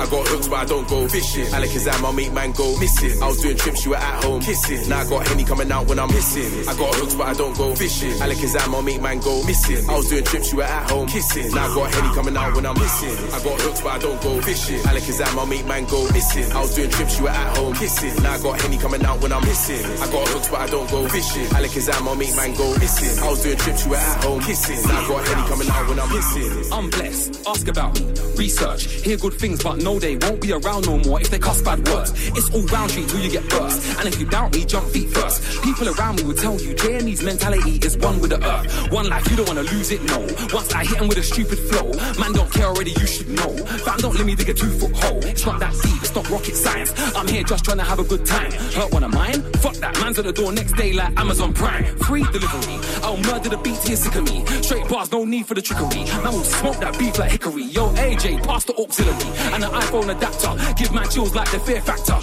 I 0.00 0.06
got 0.10 0.28
hooks, 0.28 0.48
but 0.48 0.56
I 0.56 0.64
don't 0.64 0.88
go 0.88 1.08
fishing. 1.08 1.46
At 1.52 2.00
my 2.00 2.12
mate, 2.12 2.32
man, 2.32 2.52
go 2.52 2.76
missing. 2.78 3.22
I 3.22 3.28
was 3.28 3.40
doing 3.40 3.56
trips, 3.56 3.84
you 3.84 3.90
were 3.92 3.96
at 3.96 4.24
home 4.24 4.40
kissing. 4.40 4.88
Now 4.88 5.00
I 5.00 5.08
got 5.08 5.26
Henny 5.26 5.44
coming 5.44 5.70
out 5.70 5.86
when 5.86 5.98
I'm 5.98 6.08
missing. 6.08 6.68
I 6.68 6.74
got 6.76 6.94
hooks, 6.94 7.14
but 7.14 7.26
I 7.28 7.34
don't 7.34 7.56
go 7.56 7.74
fishing. 7.74 8.12
At 8.20 8.68
my 8.70 8.80
mate, 8.80 9.02
man, 9.02 9.20
go 9.20 9.42
missing. 9.44 9.88
I 9.88 9.96
was 9.96 10.08
doing 10.08 10.24
trips, 10.24 10.52
you 10.52 10.58
were 10.58 10.64
at 10.64 10.90
home 10.90 11.06
kissing. 11.08 11.50
Now 11.54 11.70
I 11.70 11.74
got 11.74 11.94
Henny 11.94 12.14
coming 12.14 12.36
out 12.36 12.54
when 12.54 12.66
I'm 12.66 12.74
missing. 12.74 13.16
I 13.32 13.42
got 13.42 13.60
hooks, 13.60 13.80
but 13.80 13.88
I 13.90 13.98
don't 13.98 14.22
go 14.22 14.40
fishing. 14.40 14.80
At 14.86 15.34
my 15.34 15.44
mate, 15.44 15.66
man, 15.66 15.84
go 15.86 16.02
missing. 16.12 16.50
I 16.52 16.60
was 16.60 16.74
doing 16.74 16.90
trips, 16.90 17.18
you 17.18 17.24
were 17.24 17.30
at 17.30 17.56
home 17.56 17.74
kissing. 17.74 18.22
Now 18.22 18.34
I 18.34 18.42
got 18.42 18.60
Henny 18.60 18.78
coming 18.78 19.04
out 19.04 19.20
when 19.22 19.32
I'm 19.32 19.44
missing. 19.44 19.84
I 20.02 20.10
got 20.10 20.28
hooks, 20.28 20.48
but 20.48 20.60
I 20.60 20.66
don't 20.66 20.90
go 20.90 21.08
fishing. 21.08 21.46
At 21.46 22.02
my 22.02 22.14
mate, 22.14 22.34
man, 22.34 22.54
go 22.54 22.72
missing. 22.78 23.22
I 23.22 23.30
was 23.30 23.42
doing 23.42 23.56
trips, 23.58 23.84
you 23.84 23.90
were 23.92 23.96
at 23.96 24.24
home 24.24 24.40
kissing. 24.40 24.82
Now 24.88 25.04
I 25.04 25.08
got 25.08 25.28
Henny 25.28 25.48
coming 25.48 25.68
out 25.70 25.88
when 25.88 25.98
I'm 26.00 26.10
missing. 26.12 26.72
I'm 26.72 26.90
blessed. 26.90 27.46
Ask 27.46 27.68
about 27.68 27.94
me. 28.00 28.12
Research. 28.36 28.84
Hear 29.04 29.16
good 29.18 29.34
things, 29.34 29.62
but 29.62 29.78
no, 29.78 29.85
they 29.94 30.16
won't 30.16 30.40
be 30.40 30.52
around 30.52 30.84
no 30.86 30.98
more 30.98 31.20
if 31.20 31.30
they 31.30 31.38
cuss 31.38 31.62
bad 31.62 31.86
words. 31.88 32.10
It's 32.36 32.52
all 32.52 32.66
round 32.66 32.90
street 32.90 33.08
till 33.08 33.20
you 33.20 33.30
get 33.30 33.48
burst. 33.48 33.98
And 33.98 34.08
if 34.08 34.18
you 34.18 34.26
doubt 34.26 34.52
me, 34.52 34.64
jump 34.64 34.88
feet 34.88 35.08
first. 35.10 35.62
People 35.62 35.88
around 35.88 36.16
me 36.16 36.24
will 36.24 36.34
tell 36.34 36.60
you 36.60 36.74
JME's 36.74 37.22
mentality 37.22 37.76
is 37.86 37.96
one 37.98 38.20
with 38.20 38.30
the 38.30 38.44
earth. 38.44 38.90
One 38.90 39.08
life, 39.08 39.30
you 39.30 39.36
don't 39.36 39.46
wanna 39.46 39.62
lose 39.62 39.92
it, 39.92 40.02
no. 40.02 40.18
Once 40.52 40.74
I 40.74 40.84
hit 40.84 40.98
him 40.98 41.06
with 41.06 41.18
a 41.18 41.22
stupid 41.22 41.58
flow, 41.70 41.92
man 42.20 42.32
don't 42.32 42.52
care 42.52 42.66
already, 42.66 42.90
you 42.90 43.06
should 43.06 43.28
know. 43.28 43.56
Fam, 43.86 43.98
don't 43.98 44.16
let 44.16 44.26
me 44.26 44.34
dig 44.34 44.48
a 44.48 44.54
two 44.54 44.70
foot 44.70 44.92
hole. 44.96 45.24
It's 45.24 45.46
not 45.46 45.60
that 45.60 45.72
deep, 45.82 46.02
it's 46.02 46.14
not 46.14 46.28
rocket 46.30 46.56
science. 46.56 46.92
I'm 47.14 47.28
here 47.28 47.44
just 47.44 47.64
trying 47.64 47.78
to 47.78 47.84
have 47.84 48.00
a 48.00 48.04
good 48.04 48.26
time. 48.26 48.50
Hurt 48.50 48.92
one 48.92 49.04
of 49.04 49.12
mine? 49.14 49.40
Fuck 49.62 49.76
that, 49.76 49.94
man's 50.00 50.18
at 50.18 50.24
the 50.24 50.32
door 50.32 50.50
next 50.50 50.72
day 50.72 50.92
like 50.94 51.16
Amazon 51.16 51.54
Prime. 51.54 51.84
Free 51.98 52.24
delivery. 52.32 52.78
I'll 53.04 53.18
murder 53.18 53.50
the 53.50 53.58
beat 53.58 53.78
here, 53.86 53.96
sick 53.96 54.16
of 54.16 54.24
me. 54.24 54.44
Straight 54.62 54.88
bars, 54.88 55.12
no 55.12 55.24
need 55.24 55.46
for 55.46 55.54
the 55.54 55.62
trickery. 55.62 56.04
Man 56.24 56.32
will 56.32 56.44
smoke 56.44 56.78
that 56.78 56.98
beef 56.98 57.18
like 57.18 57.30
hickory. 57.30 57.64
Yo, 57.64 57.88
AJ, 57.90 58.42
pass 58.44 58.64
the 58.64 58.74
auxiliary 58.74 59.30
and 59.54 59.64
an 59.64 59.70
iPhone 59.80 60.16
adapter. 60.16 60.74
Give 60.74 60.92
man 60.92 61.08
chills 61.08 61.34
like 61.34 61.50
the 61.50 61.60
fear 61.60 61.80
factor. 61.80 62.18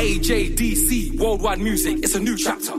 AJDC, 0.00 1.18
worldwide 1.18 1.60
music, 1.60 1.98
it's 1.98 2.14
a 2.14 2.20
new 2.20 2.36
chapter. 2.36 2.72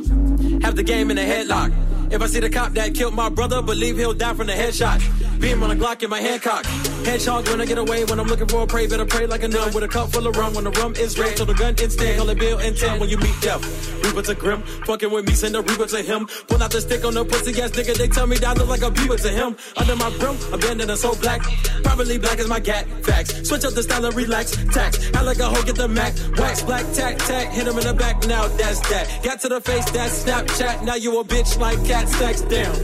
Have 0.62 0.76
the 0.76 0.84
game 0.84 1.12
in 1.12 1.18
a 1.18 1.22
headlock. 1.22 1.72
If 2.12 2.22
I 2.22 2.28
see 2.28 2.40
the 2.40 2.50
cop 2.50 2.74
that 2.74 2.94
killed 2.94 3.14
my 3.14 3.30
brother, 3.30 3.62
believe 3.62 3.98
he'll 3.98 4.14
die 4.14 4.34
from 4.34 4.48
the 4.48 4.54
headshot. 4.54 5.00
Beam 5.40 5.62
on 5.64 5.72
a 5.72 5.76
Glock 5.76 6.02
in 6.04 6.10
my 6.10 6.20
Hancock. 6.20 6.66
Hedgehog 7.06 7.48
when 7.50 7.62
I 7.62 7.66
get 7.66 7.78
away. 7.78 8.04
When 8.06 8.20
I'm 8.20 8.28
looking 8.28 8.48
for 8.48 8.64
a 8.64 8.68
prey, 8.68 8.88
better 8.88 9.06
pray 9.06 9.28
like 9.28 9.44
a 9.44 9.48
nun 9.48 9.74
with 9.74 9.84
a 9.84 9.88
cup 9.88 10.10
full 10.10 10.26
of 10.26 10.36
rum. 10.36 10.54
When 10.56 10.64
the 10.64 10.72
rum 10.72 10.94
is 10.96 11.18
red, 11.20 11.38
so 11.38 11.46
the 11.46 11.54
gun 11.54 11.76
instead. 11.82 12.18
Call 12.18 12.30
it 12.30 12.40
Bill 12.40 12.58
and 12.58 12.76
Ted 12.76 13.00
when 13.00 13.10
you 13.10 13.18
meet 13.18 13.40
death. 13.42 13.62
Reaper 14.04 14.22
to 14.24 14.36
grim, 14.36 14.62
fucking 14.86 15.12
with 15.12 15.28
me, 15.28 15.34
send 15.34 15.56
a 15.56 15.62
Reaper 15.62 15.86
to 15.86 16.02
him. 16.02 16.28
Pull 16.48 16.62
out 16.62 16.72
the 16.72 16.82
stick 16.82 17.06
on 17.06 17.14
the 17.14 17.24
pussy 17.24 17.62
ass 17.62 17.72
nigga. 17.72 17.96
They 17.96 18.08
tell 18.08 18.28
me 18.28 18.38
that 18.38 18.48
I 18.48 18.54
look 18.54 18.68
like 18.68 18.82
a 18.82 18.92
beaver 18.92 19.18
to 19.18 19.30
him. 19.30 19.56
Under 19.78 19.96
my 19.96 20.10
brim, 20.18 20.36
abandoned 20.52 20.90
and 20.90 21.00
so 21.00 21.14
black. 21.16 21.42
Probably 21.84 22.18
black 22.18 22.40
as 22.40 22.48
my 22.48 22.60
gat. 22.60 22.88
Facts. 23.04 23.48
Switch 23.48 23.64
up 23.64 23.74
the 23.74 23.84
style 23.84 24.06
and 24.06 24.16
relax. 24.16 24.52
Tax. 24.74 25.14
I 25.14 25.22
like 25.22 25.40
a 25.40 25.46
hoe, 25.46 25.64
get 25.64 25.76
the 25.76 25.88
Mac. 25.88 26.14
Wax, 26.38 26.64
black, 26.64 26.86
tack, 26.94 27.18
tack. 27.18 27.54
Hit 27.54 27.68
him 27.68 27.78
in 27.78 27.86
the 27.86 27.94
back. 27.94 28.26
Now 28.28 28.48
that's 28.48 28.80
that. 28.90 29.24
Got 29.24 29.40
to 29.42 29.50
the 29.50 29.62
face, 29.62 29.90
that's 29.92 30.24
Snapchat. 30.24 30.84
Now 30.84 30.96
you 30.96 31.20
a 31.20 31.24
bitch 31.24 31.60
like 31.60 31.84
cat 31.86 32.10
stacks 32.10 32.42
down. 32.42 32.76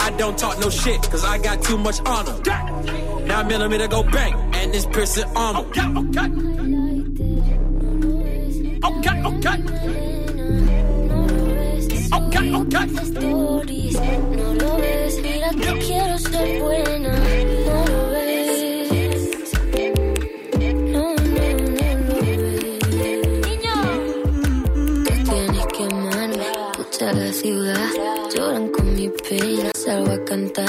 I 0.00 0.10
don't 0.16 0.38
talk 0.38 0.58
no 0.58 0.70
shit, 0.70 1.02
cause 1.10 1.24
I 1.24 1.38
got 1.38 1.62
too 1.62 1.76
much 1.76 2.00
honor. 2.06 3.07
Now 3.28 3.42
millimeter 3.42 3.88
go 3.88 4.02
bang, 4.02 4.34
and 4.54 4.72
this 4.72 4.86
piercing 4.86 5.28
armor. 5.36 5.60
Okay, 5.60 5.82
okay. 5.82 6.28
Okay, 8.88 9.22
okay. 9.30 9.58
Okay, 12.10 12.54
okay. 12.54 12.86
No 14.36 14.46
lo 14.54 14.70
ves, 14.78 15.20
mira 15.22 15.50
que 15.50 15.78
quiero 15.78 16.18
ser 16.18 16.60
buena. 16.62 17.12
No 17.68 17.84
lo 17.84 18.00
ves. 18.12 19.42
No, 20.94 21.04
no, 21.14 21.44
no 21.76 21.84
lo 22.08 22.16
ves. 22.20 22.48
Niño. 23.44 23.76
Tú 25.04 25.12
tienes 25.30 25.66
que 25.66 25.82
amarme. 25.84 26.46
Escucha 26.72 27.12
la 27.12 27.32
ciudad. 27.32 27.90
Lloran 28.34 28.68
Salgo 29.74 30.12
a 30.12 30.24
cantar. 30.24 30.68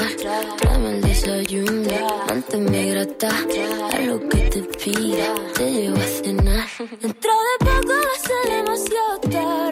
Tráeme 0.58 0.90
el 0.96 1.00
desayuno. 1.02 2.24
Mánteme 2.28 2.90
grata. 2.90 3.28
Haz 3.28 4.06
lo 4.06 4.28
que 4.28 4.38
te 4.38 4.62
pida. 4.62 5.34
Te 5.54 5.70
llevo 5.70 5.96
a 5.96 6.00
cenar. 6.00 6.68
Dentro 7.00 7.32
de 7.46 7.64
poco 7.66 7.92
va 7.92 8.12
a 8.16 8.26
ser 8.26 8.52
demasiado. 8.56 9.69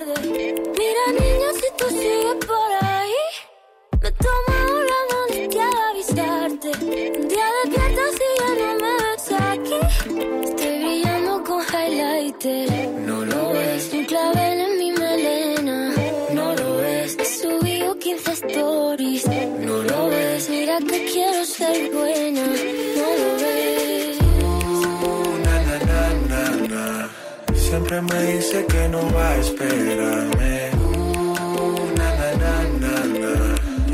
Dice 28.48 28.66
que 28.66 28.88
no 28.88 29.00
va 29.12 29.30
a 29.30 29.36
esperarme. 29.36 30.70
Uh, 30.72 31.86
na, 31.98 32.08
na, 32.20 32.30
na, 32.42 32.54
na, 32.82 32.94
na. 33.20 33.32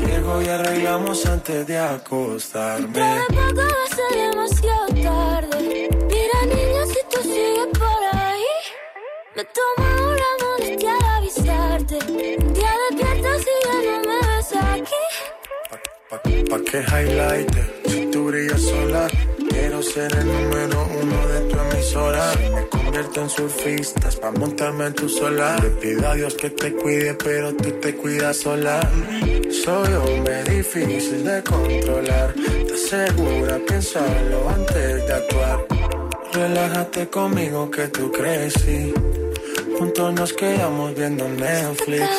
Llego 0.07 0.41
y 0.41 0.47
arreglamos 0.47 1.25
antes 1.25 1.67
de 1.67 1.77
acostarme. 1.77 2.87
De 2.87 3.21
poco 3.27 3.55
va 3.57 3.67
a 3.83 3.95
ser 3.95 4.11
demasiado 4.27 4.87
tarde. 5.09 5.89
Mira, 6.13 6.39
niña, 6.53 6.85
si 6.93 7.01
tú 7.11 7.21
sigues 7.21 7.69
por 7.81 8.01
ahí, 8.13 8.53
me 9.35 9.43
tomo 9.57 10.13
la 10.23 10.31
molestia 10.45 10.93
de 10.93 11.05
avisarte. 11.17 11.95
Un 12.07 12.53
día 12.53 12.73
despiertas 12.89 13.41
y 13.41 13.57
ya 13.65 13.77
no 13.87 13.95
me 14.07 14.17
ves 14.27 14.51
aquí. 14.73 15.03
Pa, 16.09 16.17
pa' 16.49 16.59
que 16.63 16.79
highlighter, 16.79 17.81
si 17.87 18.05
tú 18.05 18.25
brillas 18.27 18.61
sola, 18.61 19.07
quiero 19.49 19.81
ser 19.83 20.15
el 20.15 20.27
número 20.27 20.87
uno 21.01 21.27
de 21.27 21.44
emisora. 21.85 22.33
Me 22.53 22.67
convierto 22.67 23.21
en 23.21 23.29
surfistas 23.29 24.15
pa' 24.15 24.31
montarme 24.31 24.87
en 24.87 24.93
tu 24.93 25.07
sola. 25.07 25.55
Le 25.61 25.69
pido 25.69 26.07
a 26.07 26.15
Dios 26.15 26.33
que 26.35 26.49
te 26.49 26.73
cuide, 26.73 27.13
pero 27.13 27.53
tú 27.55 27.71
te 27.79 27.95
cuidas 27.95 28.37
sola. 28.37 28.79
Soy 29.63 29.93
hombre 29.93 30.43
difícil 30.43 31.23
de 31.23 31.43
controlar. 31.43 32.33
Te 32.33 32.77
segura, 32.77 33.59
piénsalo 33.67 34.49
antes 34.49 35.07
de 35.07 35.13
actuar. 35.13 35.65
Relájate 36.33 37.07
conmigo 37.07 37.69
que 37.71 37.87
tú 37.87 38.11
crecí. 38.11 38.93
Juntos 39.77 40.13
nos 40.13 40.33
quedamos 40.33 40.95
viendo 40.95 41.27
Netflix. 41.27 42.09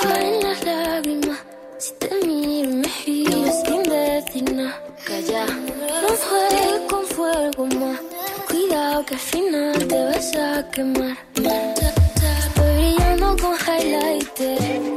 Que 9.06 9.14
al 9.14 9.20
final 9.20 9.86
te 9.86 10.04
vas 10.04 10.36
a 10.36 10.68
quemar. 10.70 11.16
Estoy 11.36 12.74
brillando 12.76 13.36
con 13.36 13.54
highlighter. 13.54 14.95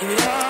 It 0.00 0.47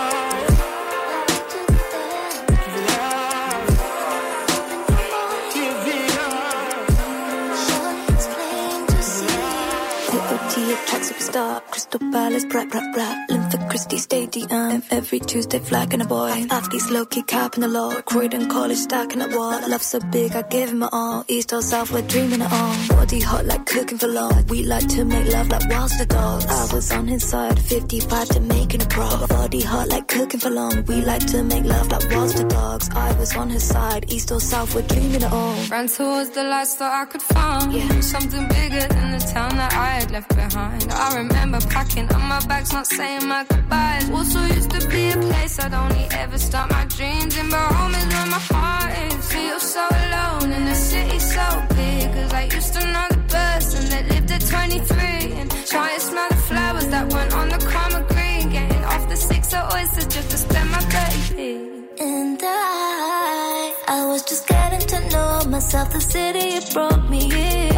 attract 10.82 11.04
superstar, 11.04 11.62
Crystal 11.70 12.00
Palace, 12.12 12.44
brat, 12.44 12.70
brat, 12.70 12.94
brat. 12.94 13.30
Linford 13.30 13.68
Christie 13.68 13.98
Stadium. 13.98 14.82
Every 14.90 15.20
Tuesday, 15.20 15.58
flagging 15.58 16.00
a 16.00 16.04
boy. 16.04 16.46
Athletes 16.50 16.90
low 16.90 17.04
key 17.04 17.22
capping 17.22 17.60
the 17.62 17.68
law. 17.68 17.92
Croydon 18.02 18.48
College 18.48 18.78
stacking 18.78 19.22
a 19.22 19.28
wall. 19.36 19.60
Love 19.68 19.82
so 19.82 20.00
big, 20.00 20.32
I 20.34 20.42
give 20.42 20.70
him 20.70 20.82
it 20.82 20.90
all. 20.92 21.24
East 21.28 21.52
or 21.52 21.62
South, 21.62 21.90
we're 21.92 22.02
dreaming 22.02 22.40
it 22.40 22.52
all. 22.52 22.74
Body 22.88 23.20
hot 23.20 23.46
like 23.46 23.66
cooking 23.66 23.98
for 23.98 24.08
long. 24.08 24.44
We 24.48 24.64
like 24.64 24.88
to 24.88 25.04
make 25.04 25.32
love 25.32 25.48
like 25.48 25.68
whilst 25.68 25.98
the 25.98 26.06
dogs. 26.06 26.46
I 26.46 26.74
was 26.74 26.92
on 26.92 27.08
his 27.08 27.24
side, 27.28 27.58
55 27.58 28.28
to 28.28 28.40
making 28.40 28.82
a 28.82 28.86
pro. 28.86 29.26
Body 29.26 29.60
hot 29.60 29.88
like 29.88 30.08
cooking 30.08 30.40
for 30.40 30.50
long. 30.50 30.84
We 30.86 30.96
like 31.02 31.26
to 31.28 31.42
make 31.42 31.64
love 31.64 31.90
like 31.90 32.10
whilst 32.10 32.36
the 32.36 32.44
dogs. 32.44 32.88
I 32.94 33.12
was 33.18 33.34
on 33.36 33.50
his 33.50 33.64
side, 33.64 34.10
East 34.12 34.30
or 34.32 34.40
South, 34.40 34.74
we're 34.74 34.82
dreaming 34.82 35.22
it 35.22 35.32
all. 35.32 35.56
Ran 35.70 35.88
towards 35.88 36.30
the 36.30 36.44
lights 36.44 36.74
that 36.76 36.92
I 36.92 37.04
could 37.06 37.22
find. 37.22 37.58
Something 38.04 38.48
bigger 38.48 38.86
than 38.88 39.12
the 39.12 39.30
town 39.32 39.56
that 39.56 39.72
I 39.74 39.86
had 40.00 40.10
left 40.10 40.28
behind. 40.34 40.67
I 40.90 41.16
remember 41.16 41.60
packing 41.68 42.08
up 42.14 42.20
my 42.20 42.40
bags, 42.46 42.72
not 42.72 42.86
saying 42.86 43.26
my 43.26 43.44
goodbyes. 43.44 44.10
Also 44.10 44.40
used 44.56 44.70
to 44.70 44.88
be 44.88 45.10
a 45.10 45.16
place 45.16 45.58
I'd 45.58 45.74
only 45.74 46.06
ever 46.12 46.38
start 46.38 46.70
my 46.70 46.84
dreams 46.86 47.36
in. 47.36 47.48
But 47.50 47.72
home 47.72 47.94
is 47.94 48.06
where 48.06 48.26
my 48.26 48.42
heart 48.50 48.92
is. 49.06 49.32
Feel 49.32 49.60
so 49.60 49.84
alone 50.04 50.52
in 50.52 50.64
the 50.64 50.74
city 50.74 51.18
so 51.18 51.46
big. 51.76 52.12
Cause 52.12 52.32
I 52.32 52.44
used 52.56 52.72
to 52.74 52.82
know 52.92 53.06
the 53.10 53.22
person 53.38 53.82
that 53.90 54.08
lived 54.12 54.30
at 54.30 54.40
23. 54.40 55.32
And 55.40 55.50
try 55.66 55.94
to 55.94 56.00
smell 56.00 56.28
the 56.28 56.36
flowers 56.36 56.88
that 56.88 57.12
went 57.12 57.32
on 57.32 57.48
the 57.48 57.58
karma 57.58 58.00
green. 58.12 58.50
Getting 58.50 58.84
off 58.84 59.08
the 59.08 59.16
six 59.16 59.54
of 59.54 59.72
oysters 59.74 60.06
just 60.06 60.30
to 60.30 60.36
spend 60.36 60.70
my 60.70 60.82
baby. 60.96 61.52
And 62.00 62.38
I, 62.42 63.74
I 63.88 64.06
was 64.06 64.22
just 64.22 64.46
getting 64.46 64.86
to 64.92 64.98
know 65.10 65.44
myself. 65.48 65.92
The 65.92 66.00
city 66.00 66.46
it 66.58 66.72
brought 66.72 67.08
me 67.08 67.22
in. 67.24 67.77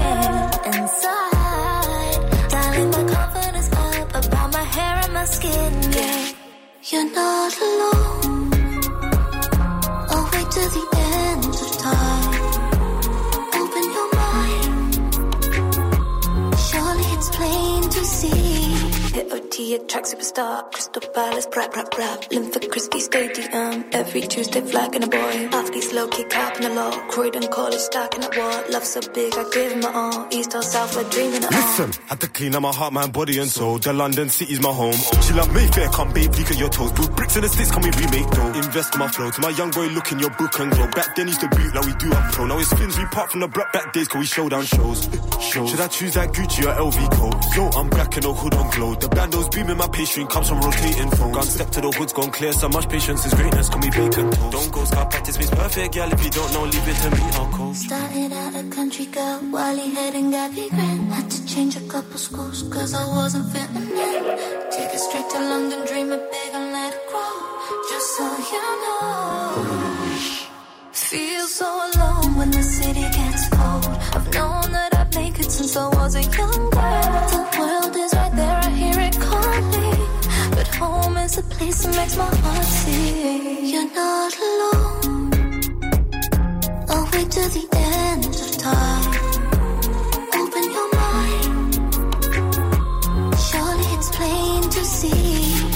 My 5.20 5.26
skin. 5.26 5.72
Yeah, 5.92 6.32
you're 6.90 7.10
not 7.12 7.52
alone. 7.66 8.52
I'll 10.12 10.26
wait 10.32 10.48
till 10.54 10.70
the 10.78 10.84
end 11.18 11.44
of 11.64 11.70
time. 11.88 12.42
Open 13.60 13.84
your 13.96 14.08
mind. 14.22 14.92
Surely 16.66 17.06
it's 17.16 17.28
plain 17.36 17.82
to 17.96 18.02
see. 18.04 18.89
Hit 19.12 19.32
OT 19.32 19.74
attract 19.74 20.06
superstar, 20.06 20.70
Crystal 20.72 21.02
Palace, 21.12 21.46
brat, 21.46 21.72
brat, 21.72 21.90
brat. 21.90 22.28
Linford 22.30 22.70
Christie 22.70 23.00
Stadium. 23.00 23.84
Every 23.92 24.20
Tuesday, 24.20 24.60
flagging 24.60 25.02
a 25.02 25.08
boy. 25.08 25.48
Athletes 25.50 25.92
low 25.92 26.06
key 26.08 26.24
capping 26.24 26.62
the 26.62 26.74
law. 26.74 26.92
Croydon 27.08 27.48
College 27.48 27.80
stacking 27.80 28.22
at 28.22 28.36
wall. 28.36 28.62
Love 28.70 28.84
so 28.84 29.00
big, 29.12 29.34
I 29.34 29.44
give 29.52 29.76
my 29.78 29.92
all. 29.92 30.28
East 30.30 30.54
or 30.54 30.62
South, 30.62 30.94
we're 30.94 31.10
dreaming 31.10 31.42
it 31.42 31.52
all. 31.52 31.60
Listen, 31.60 31.92
had 32.06 32.20
to 32.20 32.28
clean 32.28 32.54
up 32.54 32.62
my 32.62 32.72
heart, 32.72 32.92
mind, 32.92 33.12
body, 33.12 33.38
and 33.38 33.48
soul. 33.50 33.78
The 33.78 33.92
London 33.92 34.28
city's 34.28 34.60
my 34.60 34.72
home. 34.72 34.94
She 35.22 35.32
love 35.34 35.52
Mayfair, 35.52 35.88
come 35.88 36.12
babe, 36.12 36.32
peek 36.32 36.50
at 36.50 36.58
your 36.58 36.68
toes. 36.68 36.92
Put 36.92 37.16
bricks 37.16 37.34
in 37.34 37.42
the 37.42 37.48
sticks, 37.48 37.72
come 37.72 37.82
we 37.82 37.90
remake 37.90 38.30
though? 38.30 38.52
Invest 38.52 38.94
in 38.94 39.00
my 39.00 39.08
flow. 39.08 39.30
To 39.30 39.40
my 39.40 39.50
young 39.50 39.72
boy, 39.72 39.86
look 39.88 40.12
in 40.12 40.20
your 40.20 40.30
book 40.30 40.56
and 40.60 40.70
glow. 40.70 40.86
Back 40.92 41.16
then, 41.16 41.26
used 41.26 41.40
to 41.40 41.48
boot 41.48 41.74
like 41.74 41.84
we 41.86 41.94
do 41.94 42.12
up 42.12 42.32
pro. 42.32 42.46
Now 42.46 42.58
it's 42.58 42.72
fins, 42.74 42.96
we 42.96 43.04
part 43.06 43.30
from 43.32 43.40
the 43.40 43.48
black 43.48 43.72
back 43.72 43.92
days, 43.92 44.06
cause 44.06 44.20
we 44.20 44.26
show 44.26 44.48
down 44.48 44.64
shows. 44.64 45.08
shows. 45.40 45.70
Should 45.70 45.80
I 45.80 45.88
choose 45.88 46.14
that 46.14 46.28
Gucci 46.32 46.62
or 46.62 46.74
LV 46.78 47.12
coat? 47.12 47.34
Yo, 47.56 47.68
I'm 47.78 47.88
black 47.90 48.14
and 48.14 48.24
no 48.24 48.34
hood 48.34 48.54
on 48.54 48.70
glow. 48.70 48.94
The 49.00 49.08
bandos 49.08 49.50
beaming 49.50 49.78
my 49.78 49.88
pastry 49.88 50.26
comes 50.26 50.48
from 50.48 50.60
rotating 50.60 51.10
phones. 51.10 51.34
Gone 51.34 51.50
step 51.56 51.70
to 51.70 51.80
the 51.80 51.90
hood's 51.90 52.12
gone 52.12 52.30
clear. 52.30 52.52
So 52.52 52.68
much 52.68 52.88
patience 52.88 53.24
is 53.24 53.32
greatness, 53.34 53.68
can 53.70 53.80
we 53.80 53.90
bacon 53.90 54.30
toast? 54.30 54.52
Don't 54.52 54.72
go 54.72 54.84
scar 54.84 55.06
practice 55.06 55.38
means 55.38 55.50
perfect, 55.50 55.94
girl. 55.94 56.12
If 56.12 56.24
you 56.24 56.30
don't 56.30 56.52
know, 56.52 56.64
leave 56.64 56.88
it 56.92 56.96
to 57.02 57.10
me, 57.10 57.22
I'll 57.40 57.50
coach. 57.50 57.76
Started 57.76 58.32
out 58.32 58.54
a 58.54 58.64
country 58.68 59.06
girl, 59.06 59.40
Wally 59.50 59.88
head 59.90 60.14
and 60.14 60.30
Gabby 60.30 60.68
Grant. 60.68 61.12
Had 61.12 61.30
to 61.30 61.46
change 61.46 61.76
a 61.76 61.80
couple 61.88 62.18
schools, 62.18 62.62
cause 62.64 62.92
I 62.92 63.06
wasn't 63.16 63.46
fitting 63.52 63.88
in. 63.88 64.22
Take 64.70 64.92
it 64.92 65.00
straight 65.00 65.28
to 65.30 65.38
London, 65.50 65.86
dream 65.86 66.12
it 66.12 66.30
big 66.30 66.54
and 66.54 66.72
let 66.72 66.92
it 66.92 67.04
grow. 67.10 67.34
Just 67.90 68.16
so 68.16 68.26
you 68.52 68.64
know. 68.84 70.00
Feel 70.92 71.46
so 71.46 71.66
alone 71.88 72.36
when 72.36 72.50
the 72.50 72.62
city 72.62 73.00
gets 73.00 73.48
cold. 73.48 73.86
I've 74.14 74.28
known 74.34 74.72
that 74.76 74.94
I'd 74.94 75.14
make 75.16 75.40
it 75.40 75.50
since 75.50 75.74
I 75.74 75.88
was 75.88 76.14
a 76.16 76.22
young 76.22 76.70
girl. 76.70 77.00
The 77.32 77.58
world 77.58 77.79
is 81.30 81.38
a 81.38 81.42
place 81.42 81.82
that 81.84 81.96
makes 81.96 82.16
my 82.16 82.24
heart 82.24 82.64
sing. 82.64 83.66
You're 83.66 83.90
not 83.94 84.34
alone. 84.48 85.30
I'll 86.88 87.08
wait 87.12 87.30
till 87.30 87.48
the 87.56 87.66
end 87.72 88.24
of 88.26 88.50
time. 88.58 89.12
Open 90.40 90.64
your 90.76 90.88
mind. 91.02 91.72
Surely 93.48 93.86
it's 93.96 94.10
plain 94.16 94.62
to 94.62 94.84
see. 94.84 95.69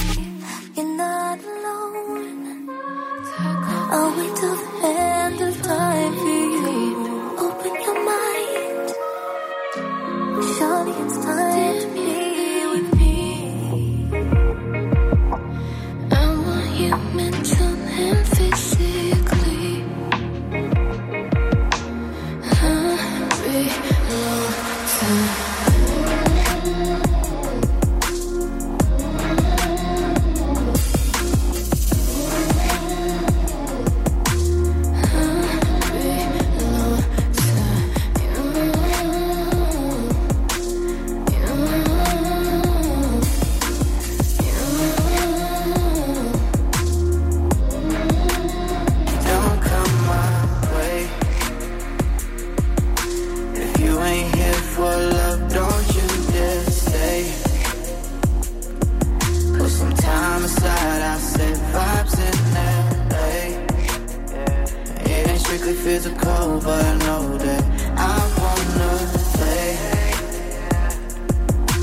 Physical, 65.85 66.59
but 66.63 66.83
I 66.83 66.97
know 67.05 67.37
that 67.37 67.63
I 67.95 68.17
wanna 68.41 68.93
lay 69.41 69.69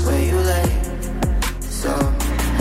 where 0.05 0.23
you 0.29 0.39
lay. 0.51 0.69
So 1.61 1.91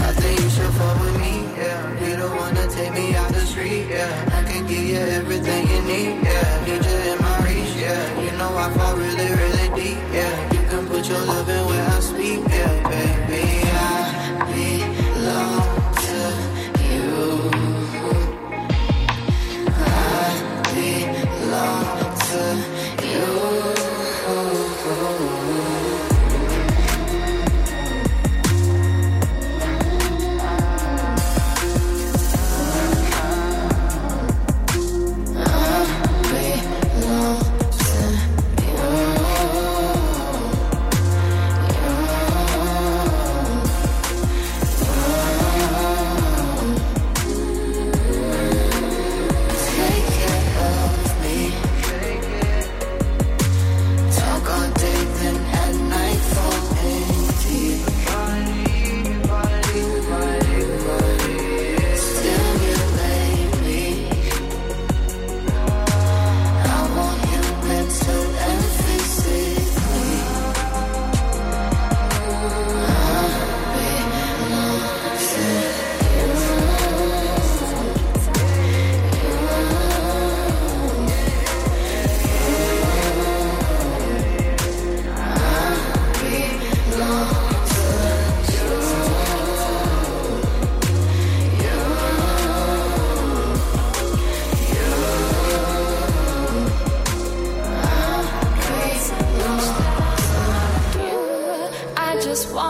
I 0.07 0.11
think 0.20 0.38
you 0.38 0.51
should 0.55 0.72
fuck 0.78 0.97
with 1.03 1.18
me, 1.24 1.34
yeah. 1.59 2.07
You 2.07 2.14
don't 2.20 2.36
wanna 2.36 2.64
take 2.68 2.93
me 2.95 3.16
out 3.16 3.32
the 3.32 3.45
street, 3.51 3.86
yeah. 3.90 4.38
I 4.38 4.40
can 4.49 4.68
give 4.68 4.84
you 4.93 5.03
everything 5.18 5.62
you 5.72 5.80
need, 5.90 6.14
yeah. 6.22 6.66
You 6.68 6.76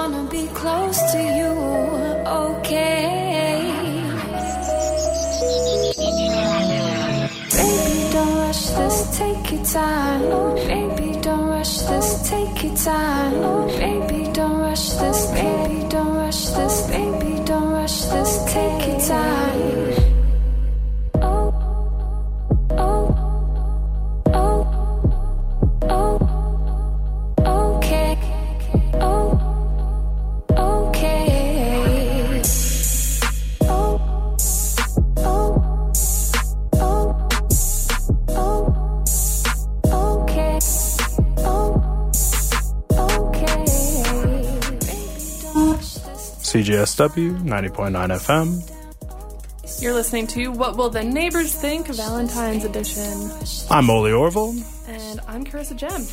wanna 0.02 0.28
be 0.28 0.48
close 0.48 0.98
to 1.12 1.18
you, 1.38 1.52
okay? 2.26 3.62
Baby, 7.56 8.10
don't 8.12 8.34
rush 8.42 8.64
this, 8.78 9.18
take 9.18 9.52
your 9.52 9.64
time. 9.64 10.22
Oh, 10.24 10.54
baby, 10.56 11.20
don't 11.20 11.46
rush 11.46 11.78
this, 11.90 12.28
take 12.28 12.64
your 12.64 12.76
time. 12.76 13.34
Oh. 13.44 13.61
CJSW 46.96 47.42
90.9 47.42 47.90
FM. 48.12 49.82
You're 49.82 49.94
listening 49.94 50.26
to 50.28 50.48
What 50.48 50.76
Will 50.76 50.90
the 50.90 51.02
Neighbors 51.02 51.54
Think 51.54 51.86
Valentine's 51.86 52.64
Edition. 52.66 53.30
I'm 53.70 53.88
Oli 53.88 54.12
Orville, 54.12 54.54
And 54.86 55.20
I'm 55.26 55.42
Carissa 55.44 55.74
Gem. 55.74 56.04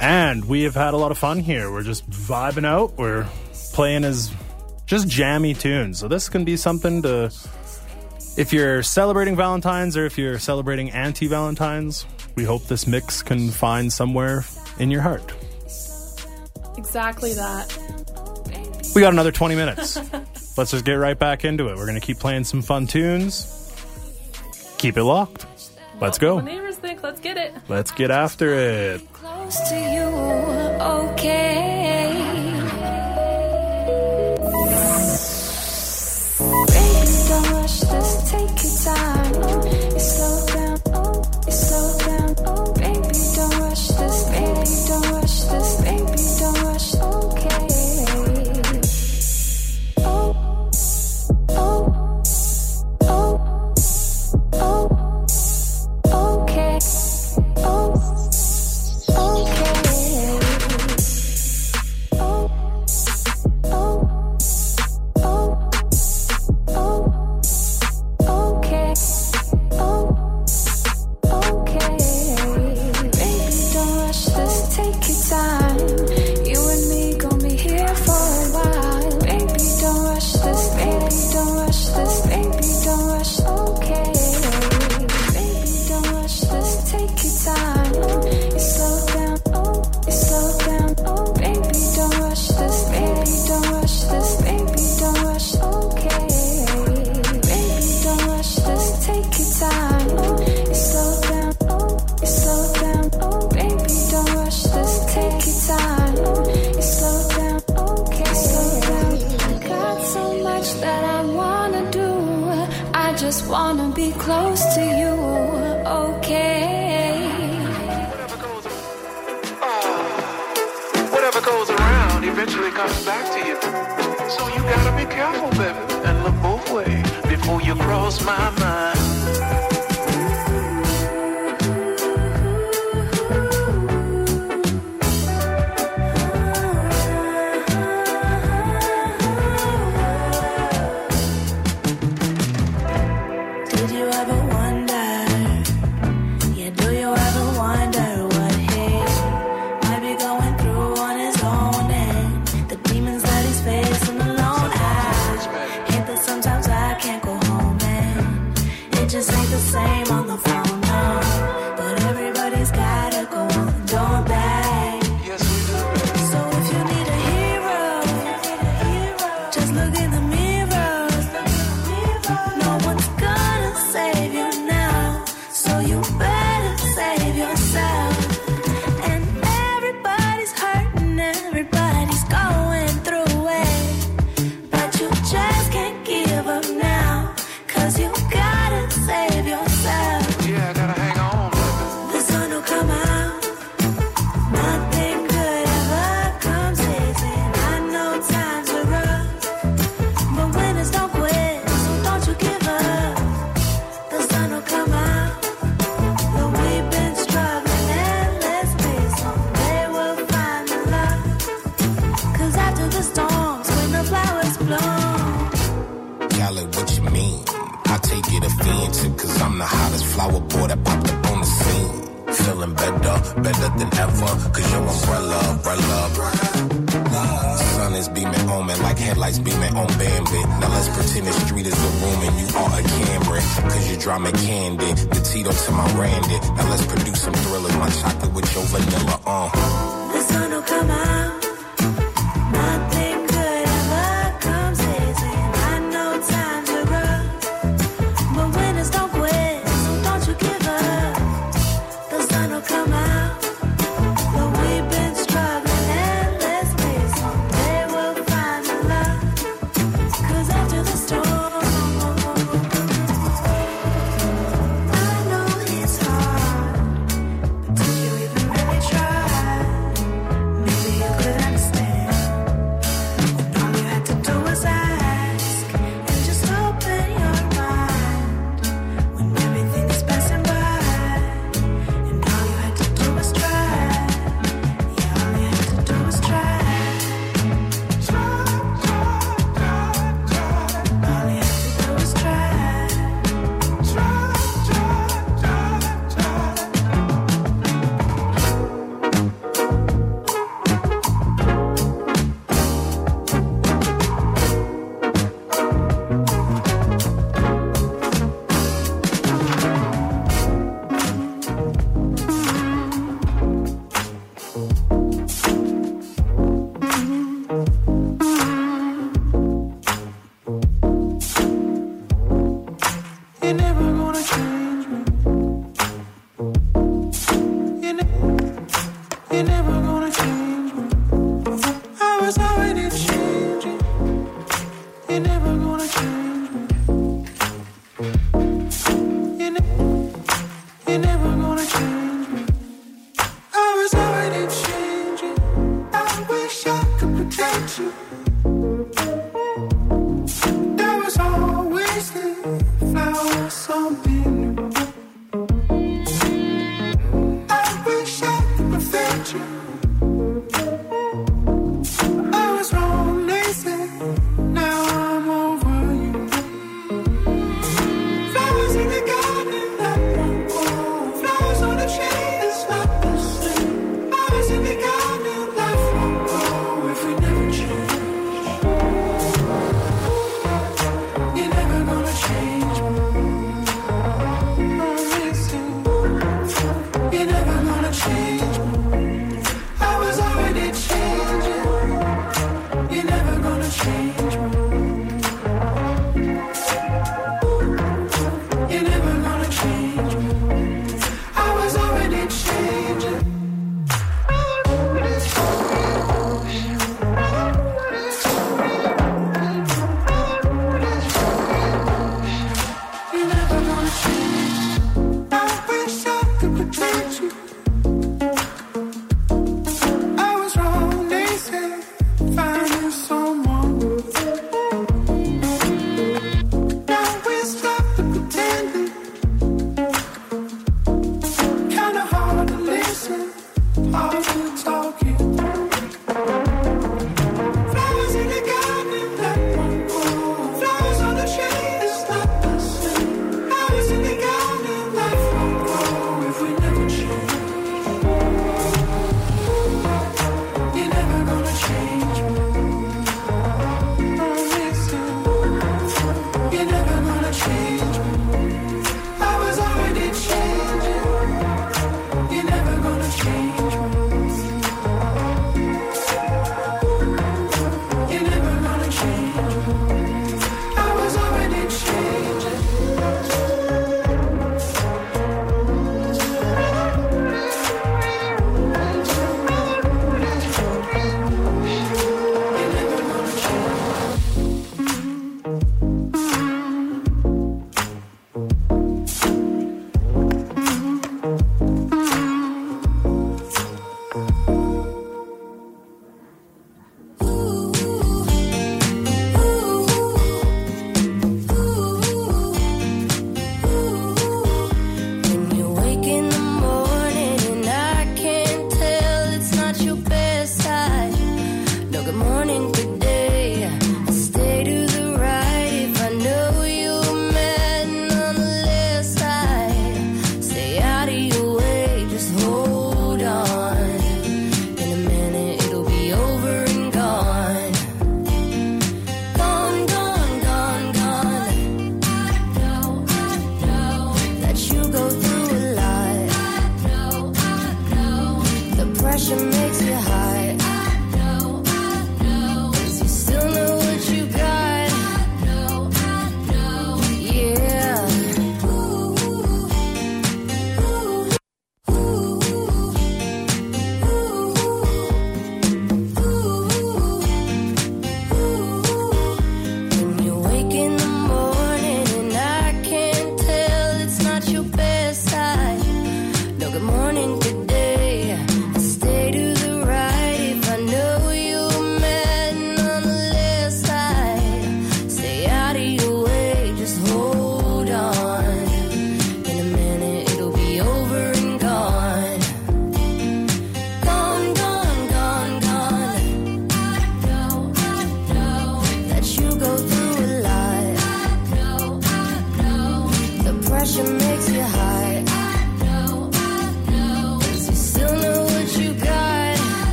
and 0.00 0.44
we 0.46 0.62
have 0.64 0.74
had 0.74 0.94
a 0.94 0.96
lot 0.96 1.12
of 1.12 1.18
fun 1.18 1.38
here. 1.38 1.70
We're 1.70 1.84
just 1.84 2.08
vibing 2.10 2.66
out. 2.66 2.98
We're 2.98 3.28
playing 3.72 4.02
as 4.04 4.32
just 4.86 5.06
jammy 5.06 5.54
tunes. 5.54 6.00
So 6.00 6.08
this 6.08 6.28
can 6.28 6.44
be 6.44 6.56
something 6.56 7.02
to, 7.02 7.30
if 8.36 8.52
you're 8.52 8.82
celebrating 8.82 9.36
Valentine's 9.36 9.96
or 9.96 10.06
if 10.06 10.18
you're 10.18 10.40
celebrating 10.40 10.90
anti-Valentine's, 10.90 12.04
we 12.34 12.42
hope 12.42 12.64
this 12.64 12.84
mix 12.88 13.22
can 13.22 13.50
find 13.50 13.92
somewhere 13.92 14.44
in 14.80 14.90
your 14.90 15.02
heart. 15.02 15.32
Exactly 16.76 17.32
that. 17.34 17.76
We 18.94 19.00
got 19.00 19.12
another 19.12 19.32
20 19.32 19.54
minutes. 19.54 19.96
Let's 20.58 20.72
just 20.72 20.84
get 20.84 20.94
right 20.94 21.18
back 21.18 21.44
into 21.44 21.68
it. 21.68 21.76
We're 21.76 21.86
going 21.86 22.00
to 22.00 22.04
keep 22.04 22.18
playing 22.18 22.44
some 22.44 22.60
fun 22.60 22.86
tunes. 22.86 23.56
Keep 24.78 24.96
it 24.96 25.04
locked. 25.04 25.46
Let's 26.00 26.18
go. 26.18 26.36
the 26.36 26.42
neighbors 26.42 26.76
think? 26.76 27.02
Let's 27.02 27.20
get 27.20 27.36
it. 27.36 27.54
Let's 27.68 27.90
get 27.92 28.10
after 28.10 28.54
it. 28.54 29.12
Close 29.12 29.68
to 29.68 29.74
you, 29.74 30.02
okay? 31.12 31.79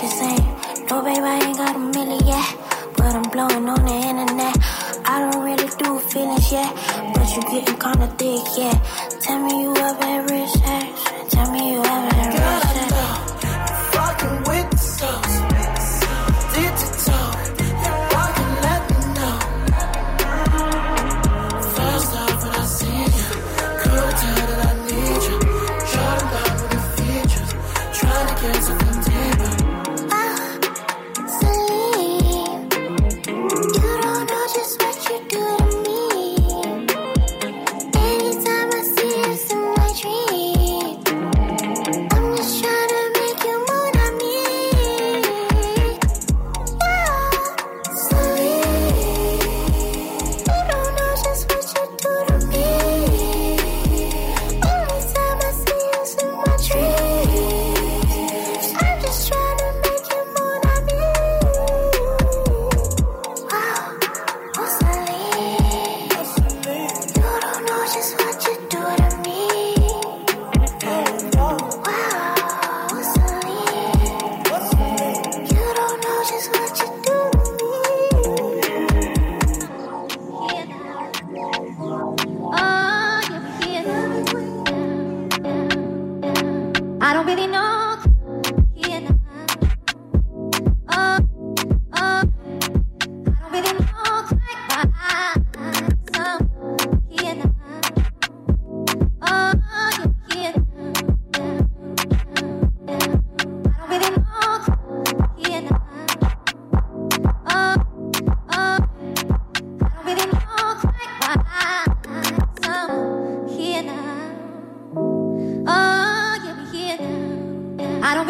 the 0.00 0.08
same. 0.08 0.86
No, 0.88 1.02
babe, 1.02 1.22
I 1.22 1.44
ain't 1.44 1.56
got 1.58 1.76
a 1.76 1.78
million 1.78 2.26
yet, 2.26 2.56
but 2.96 3.14
I'm 3.14 3.28
blowing 3.30 3.68
on 3.68 3.84
the 3.84 3.96
internet. 4.10 4.56
I 5.04 5.30
don't 5.30 5.44
really 5.44 5.68
do 5.76 5.98
feelings 5.98 6.50
yet, 6.50 6.72
but 7.12 7.28
you 7.36 7.42
getting 7.42 7.76
kinda 7.76 8.06
thick, 8.16 8.44
yeah. 8.56 8.76
Tell 9.20 9.38
me 9.40 9.62
you 9.62 9.76
ever 9.76 10.04
had 10.04 10.30
rich 10.30 10.50
sex. 10.50 10.88
Tell 11.28 11.50
me 11.52 11.72
you 11.72 11.80
ever 11.80 12.14
had 12.16 12.32
rich 12.32 12.69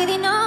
be 0.01 0.07
the 0.07 0.17
number 0.17 0.40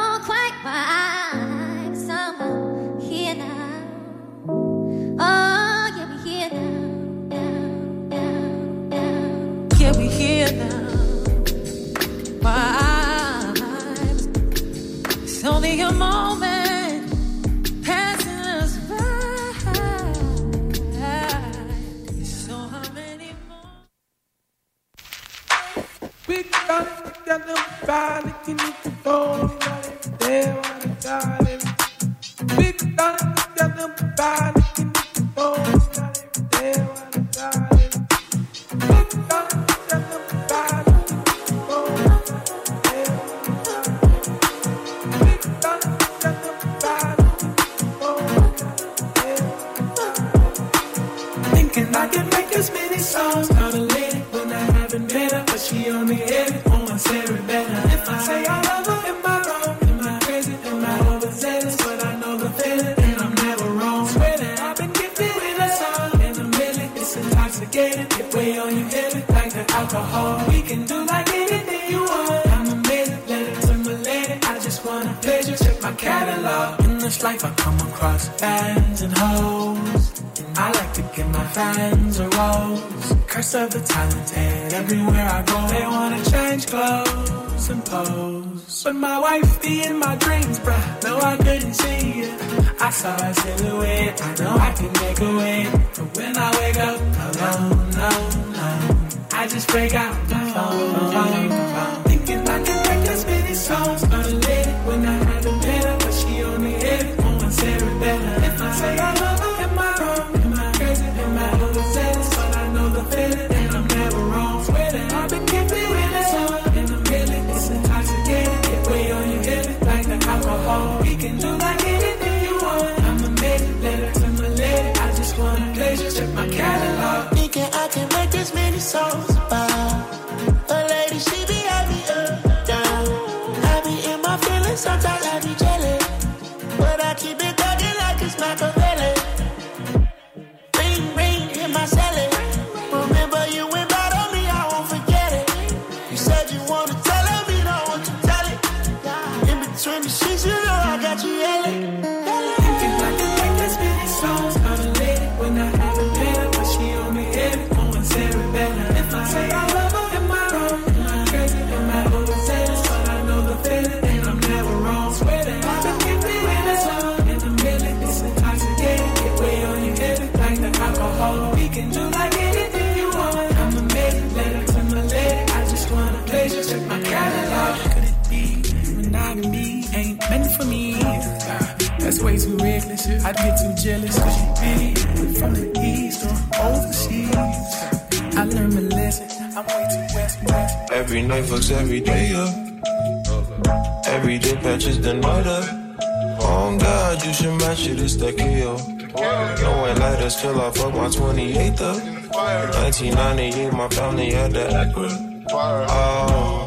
the 204.54 205.44
Oh, 205.50 206.66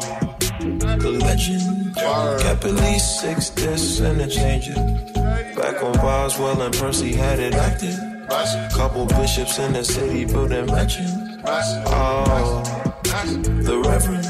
the 0.99 1.11
legend. 1.11 1.95
Kept 1.95 2.65
at 2.65 2.73
least 2.73 3.21
six 3.21 3.49
discs 3.49 3.99
and 3.99 4.21
a 4.21 4.27
changer. 4.27 4.75
Back 5.55 5.81
when 5.81 5.93
Boswell 5.93 6.61
and 6.61 6.75
Percy 6.75 7.13
had 7.13 7.39
it 7.39 7.53
active. 7.55 7.97
Couple 8.75 9.05
bishops 9.05 9.57
in 9.59 9.73
the 9.73 9.83
city 9.83 10.25
building 10.25 10.65
mansions. 10.67 11.39
Oh, 11.45 12.61
the 13.03 13.81
Reverend. 13.85 14.27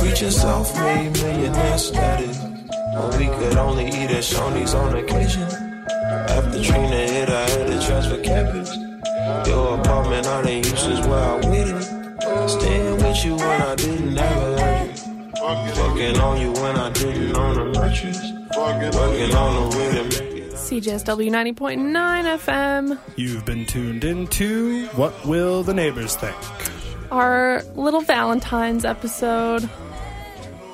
Preaching 0.00 0.30
self-made 0.30 1.12
millionaire 1.12 1.78
status. 1.78 2.38
When 2.40 3.18
we 3.18 3.26
could 3.36 3.56
only 3.56 3.86
eat 3.86 4.10
at 4.10 4.24
Shoney's 4.24 4.74
on 4.74 4.96
occasion. 4.96 5.48
After 5.88 6.62
Trina 6.62 6.96
hit, 6.96 7.28
I 7.28 7.48
had 7.50 7.66
to 7.68 7.86
transfer 7.86 8.20
campus. 8.22 8.76
Your 9.46 9.71
Fucking 16.02 16.20
on 16.20 16.40
you 16.40 16.50
when 16.60 16.76
I 16.76 16.90
didn't 16.90 17.36
own 17.36 17.58
a 17.58 17.64
mattress. 17.78 18.18
Working 18.56 19.34
on 19.36 19.70
the 19.70 19.76
way 19.76 19.92
to 19.92 20.02
make 20.02 20.36
it. 20.42 20.52
CJSW 20.52 21.30
90.9 21.54 22.38
FM. 22.38 22.98
You've 23.14 23.44
been 23.44 23.64
tuned 23.66 24.02
into 24.02 24.88
What 24.96 25.24
Will 25.24 25.62
the 25.62 25.72
Neighbors 25.72 26.16
Think? 26.16 26.34
Our 27.12 27.62
little 27.76 28.00
Valentine's 28.00 28.84
episode. 28.84 29.70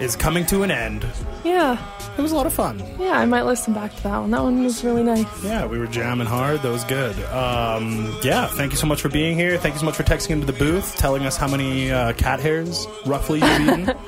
Is 0.00 0.14
coming 0.14 0.46
to 0.46 0.62
an 0.62 0.70
end. 0.70 1.04
Yeah. 1.44 1.76
It 2.16 2.22
was 2.22 2.30
a 2.32 2.36
lot 2.36 2.46
of 2.46 2.52
fun. 2.52 2.82
Yeah, 3.00 3.18
I 3.18 3.26
might 3.26 3.42
listen 3.42 3.74
back 3.74 3.94
to 3.96 4.02
that 4.04 4.18
one. 4.18 4.30
That 4.30 4.42
one 4.42 4.62
was 4.62 4.84
really 4.84 5.02
nice. 5.02 5.26
Yeah, 5.44 5.66
we 5.66 5.78
were 5.78 5.86
jamming 5.88 6.26
hard. 6.26 6.62
That 6.62 6.70
was 6.70 6.84
good. 6.84 7.16
Um, 7.26 8.16
yeah, 8.22 8.46
thank 8.46 8.70
you 8.72 8.76
so 8.78 8.86
much 8.86 9.00
for 9.00 9.08
being 9.08 9.36
here. 9.36 9.56
Thank 9.58 9.74
you 9.74 9.80
so 9.80 9.86
much 9.86 9.96
for 9.96 10.02
texting 10.04 10.30
into 10.30 10.46
the 10.46 10.52
booth, 10.52 10.96
telling 10.96 11.26
us 11.26 11.36
how 11.36 11.48
many 11.48 11.90
uh, 11.90 12.12
cat 12.14 12.38
hairs 12.40 12.86
roughly 13.06 13.40
you've 13.40 13.60
eaten. 13.60 13.86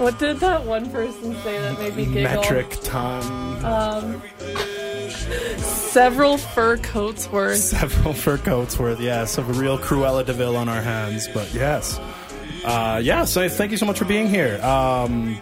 What 0.00 0.18
did 0.18 0.38
that 0.38 0.64
one 0.64 0.88
person 0.90 1.34
say 1.42 1.58
that 1.60 1.78
made 1.78 1.94
me 1.94 2.06
giggle? 2.06 2.22
Metric 2.22 2.74
ton. 2.82 3.62
Um, 3.62 4.22
several 5.58 6.38
fur 6.38 6.78
coats 6.78 7.30
worth. 7.30 7.58
Several 7.58 8.14
fur 8.14 8.38
coats 8.38 8.78
worth, 8.78 8.98
yes, 8.98 9.36
of 9.36 9.50
a 9.50 9.52
real 9.60 9.76
Cruella 9.78 10.24
de 10.24 10.32
Vil 10.32 10.56
on 10.56 10.70
our 10.70 10.80
hands. 10.80 11.28
But 11.28 11.52
yes. 11.52 12.00
Uh, 12.64 13.00
yeah, 13.02 13.24
so 13.24 13.48
thank 13.48 13.70
you 13.70 13.76
so 13.76 13.86
much 13.86 13.98
for 13.98 14.04
being 14.04 14.28
here. 14.28 14.60
Um, 14.62 15.38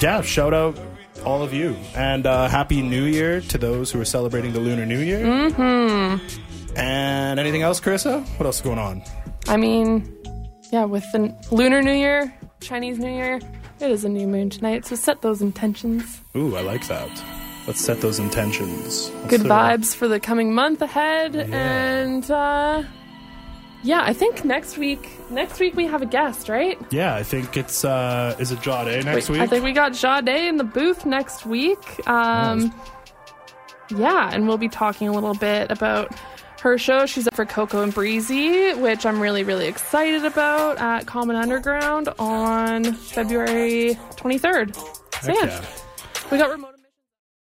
yeah, 0.00 0.22
shout 0.22 0.54
out 0.54 0.78
all 1.24 1.42
of 1.42 1.52
you. 1.52 1.76
And 1.94 2.26
uh, 2.26 2.48
Happy 2.48 2.82
New 2.82 3.04
Year 3.04 3.40
to 3.42 3.58
those 3.58 3.90
who 3.92 4.00
are 4.00 4.04
celebrating 4.04 4.52
the 4.52 4.60
Lunar 4.60 4.86
New 4.86 5.00
Year. 5.00 5.20
Mm-hmm. 5.24 6.78
And 6.78 7.38
anything 7.38 7.62
else, 7.62 7.80
Carissa? 7.80 8.26
What 8.38 8.46
else 8.46 8.56
is 8.56 8.62
going 8.62 8.78
on? 8.78 9.02
I 9.48 9.56
mean, 9.56 10.10
yeah, 10.72 10.84
with 10.84 11.04
the 11.12 11.34
Lunar 11.50 11.82
New 11.82 11.92
Year, 11.92 12.32
Chinese 12.60 12.98
New 12.98 13.12
Year, 13.12 13.40
it 13.80 13.90
is 13.90 14.04
a 14.04 14.08
new 14.08 14.26
moon 14.26 14.48
tonight, 14.48 14.86
so 14.86 14.96
set 14.96 15.20
those 15.22 15.42
intentions. 15.42 16.20
Ooh, 16.36 16.56
I 16.56 16.62
like 16.62 16.86
that. 16.88 17.10
Let's 17.66 17.80
set 17.80 18.00
those 18.00 18.18
intentions. 18.18 19.10
Let's 19.10 19.30
Good 19.30 19.40
do 19.42 19.46
it. 19.46 19.50
vibes 19.50 19.94
for 19.94 20.08
the 20.08 20.18
coming 20.18 20.54
month 20.54 20.80
ahead, 20.82 21.36
and 21.36 22.28
uh, 22.30 22.82
yeah, 23.82 24.02
I 24.02 24.12
think 24.12 24.44
next 24.44 24.78
week, 24.78 25.08
next 25.30 25.58
week 25.58 25.74
we 25.74 25.86
have 25.86 26.02
a 26.02 26.06
guest, 26.06 26.48
right? 26.48 26.78
Yeah, 26.90 27.14
I 27.14 27.22
think 27.22 27.56
it's 27.56 27.84
uh 27.84 28.36
is 28.38 28.52
it 28.52 28.60
Jade 28.60 29.04
next 29.04 29.28
Wait, 29.28 29.34
week? 29.34 29.40
I 29.40 29.46
think 29.46 29.64
we 29.64 29.72
got 29.72 29.92
Jade 29.92 30.28
in 30.28 30.56
the 30.56 30.64
booth 30.64 31.04
next 31.04 31.46
week. 31.46 32.06
Um, 32.08 32.72
yeah, 33.90 34.30
and 34.32 34.46
we'll 34.46 34.58
be 34.58 34.68
talking 34.68 35.08
a 35.08 35.12
little 35.12 35.34
bit 35.34 35.70
about 35.70 36.14
her 36.60 36.78
show. 36.78 37.06
She's 37.06 37.26
up 37.26 37.34
for 37.34 37.44
Coco 37.44 37.82
and 37.82 37.92
Breezy, 37.92 38.72
which 38.74 39.04
I'm 39.04 39.20
really, 39.20 39.42
really 39.42 39.66
excited 39.66 40.24
about 40.24 40.78
at 40.78 41.06
Common 41.06 41.36
Underground 41.36 42.08
on 42.18 42.94
February 42.94 43.98
23rd. 44.16 44.76
So 45.22 45.32
yeah, 45.32 45.46
yeah. 45.46 45.66
we 46.30 46.38
got 46.38 46.50
remote. 46.50 46.71